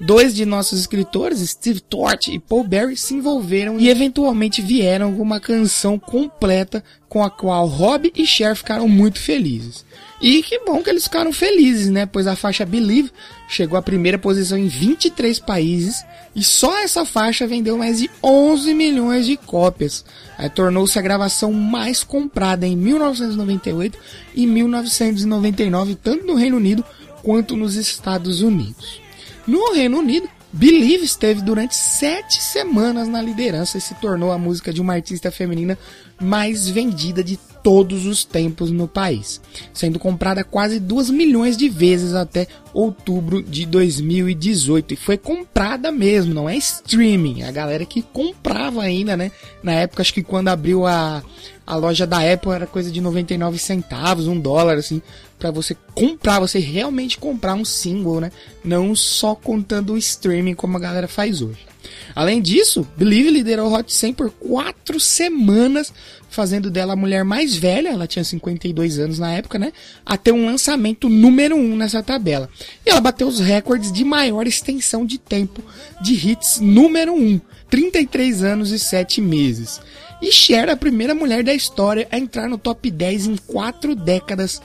[0.00, 5.22] Dois de nossos escritores, Steve Torch e Paul Berry, se envolveram e eventualmente vieram com
[5.22, 9.84] uma canção completa com a qual Rob e Cher ficaram muito felizes.
[10.20, 12.04] E que bom que eles ficaram felizes, né?
[12.04, 13.10] Pois a faixa Believe
[13.48, 16.04] chegou à primeira posição em 23 países
[16.34, 20.04] e só essa faixa vendeu mais de 11 milhões de cópias.
[20.36, 23.98] Aí Tornou-se a gravação mais comprada em 1998
[24.34, 26.84] e 1999, tanto no Reino Unido
[27.22, 29.00] quanto nos Estados Unidos.
[29.46, 34.72] No Reino Unido, Believe esteve durante sete semanas na liderança e se tornou a música
[34.72, 35.78] de uma artista feminina
[36.20, 37.38] mais vendida de
[37.68, 39.42] todos os tempos no país,
[39.74, 44.94] sendo comprada quase 2 milhões de vezes até outubro de 2018.
[44.94, 47.42] E foi comprada mesmo, não é streaming.
[47.42, 49.30] A galera que comprava ainda, né?
[49.62, 51.22] Na época, acho que quando abriu a,
[51.66, 55.02] a loja da Apple era coisa de 99 centavos, um dólar, assim,
[55.38, 58.32] para você comprar, você realmente comprar um single, né?
[58.64, 61.66] Não só contando o streaming como a galera faz hoje.
[62.14, 65.92] Além disso, Believe liderou o Hot 100 por quatro semanas,
[66.28, 69.72] fazendo dela a mulher mais velha, ela tinha 52 anos na época, né?
[70.04, 72.48] A ter um lançamento número 1 um nessa tabela.
[72.84, 75.62] E ela bateu os recordes de maior extensão de tempo
[76.00, 79.80] de hits número 1, um, 33 anos e 7 meses.
[80.20, 84.60] E Cher a primeira mulher da história a entrar no top 10 em quatro décadas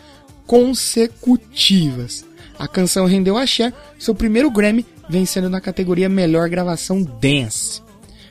[0.47, 2.26] consecutivas.
[2.57, 7.82] A canção rendeu a Cher seu primeiro Grammy, vencendo na categoria Melhor Gravação Dance.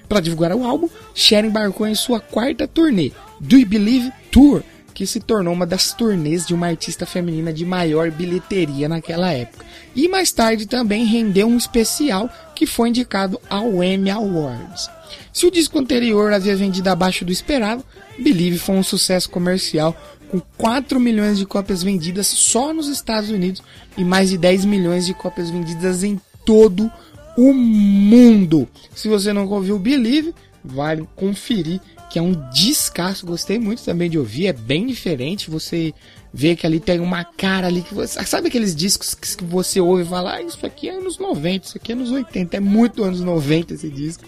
[0.09, 4.63] Para divulgar o álbum, Cher embarcou em sua quarta turnê, Do You Believe Tour,
[4.93, 9.65] que se tornou uma das turnês de uma artista feminina de maior bilheteria naquela época.
[9.97, 14.91] E mais tarde também rendeu um especial que foi indicado ao Emmy Awards.
[15.33, 17.85] Se o disco anterior havia vendido abaixo do esperado,
[18.19, 19.97] Believe foi um sucesso comercial
[20.31, 23.63] com 4 milhões de cópias vendidas só nos Estados Unidos
[23.97, 26.91] e mais de 10 milhões de cópias vendidas em todo
[27.37, 28.69] o mundo.
[28.95, 30.35] Se você não ouviu Believe,
[30.65, 31.81] vale conferir
[32.13, 33.25] que é um descasso.
[33.25, 35.51] Gostei muito também de ouvir, é bem diferente.
[35.51, 35.95] Você
[36.33, 38.23] vê que ali tem uma cara ali que você.
[38.27, 41.79] Sabe aqueles discos que você ouve e fala, ah, isso aqui é anos 90, isso
[41.79, 44.25] aqui é anos 80, é muito anos 90 esse disco.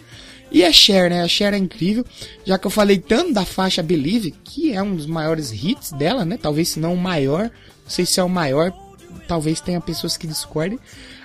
[0.51, 1.23] E a Cher, né?
[1.23, 2.07] A Cher é incrível.
[2.45, 6.25] Já que eu falei tanto da faixa Believe, que é um dos maiores hits dela,
[6.25, 6.39] né?
[6.41, 7.51] Talvez se não o maior.
[7.83, 8.73] Não sei se é o maior.
[9.29, 10.79] Talvez tenha pessoas que discordem.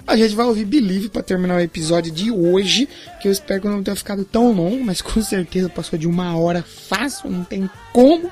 [0.08, 2.88] A gente vai ouvir Believe para terminar o episódio de hoje.
[3.22, 6.38] Que eu espero que não tenha ficado tão longo, mas com certeza passou de uma
[6.38, 8.32] hora fácil, não tem como.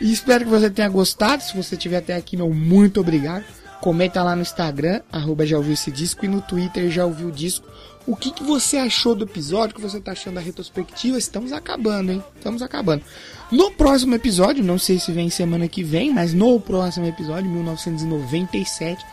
[0.00, 1.42] E espero que você tenha gostado.
[1.42, 3.44] Se você estiver até aqui, meu muito obrigado.
[3.80, 7.32] Comenta lá no Instagram, arroba já ouviu esse disco, e no Twitter já ouviu o
[7.32, 7.66] disco.
[8.06, 9.72] O que, que você achou do episódio?
[9.72, 11.16] O que você está achando da retrospectiva?
[11.16, 12.24] Estamos acabando, hein?
[12.36, 13.02] Estamos acabando.
[13.50, 19.04] No próximo episódio, não sei se vem semana que vem, mas no próximo episódio, 1997,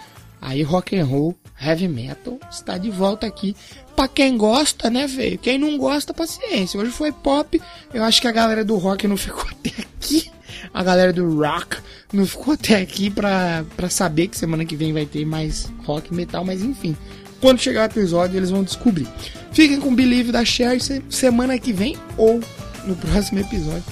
[0.42, 3.56] aí rock and roll, heavy metal está de volta aqui.
[3.96, 5.38] Pra quem gosta, né, velho?
[5.40, 6.80] Quem não gosta, paciência.
[6.80, 7.60] Hoje foi pop.
[7.94, 10.30] Eu acho que a galera do rock não ficou até aqui.
[10.74, 11.78] A galera do rock
[12.14, 16.14] não ficou até aqui pra, pra saber que semana que vem vai ter mais rock
[16.14, 16.96] metal, mas enfim.
[17.42, 19.08] Quando chegar o episódio, eles vão descobrir.
[19.52, 22.40] Fiquem com o Believe da Cher se- semana que vem ou
[22.86, 23.84] no próximo episódio.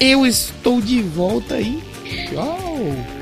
[0.00, 1.82] Eu estou de volta aí.
[2.30, 3.21] Tchau!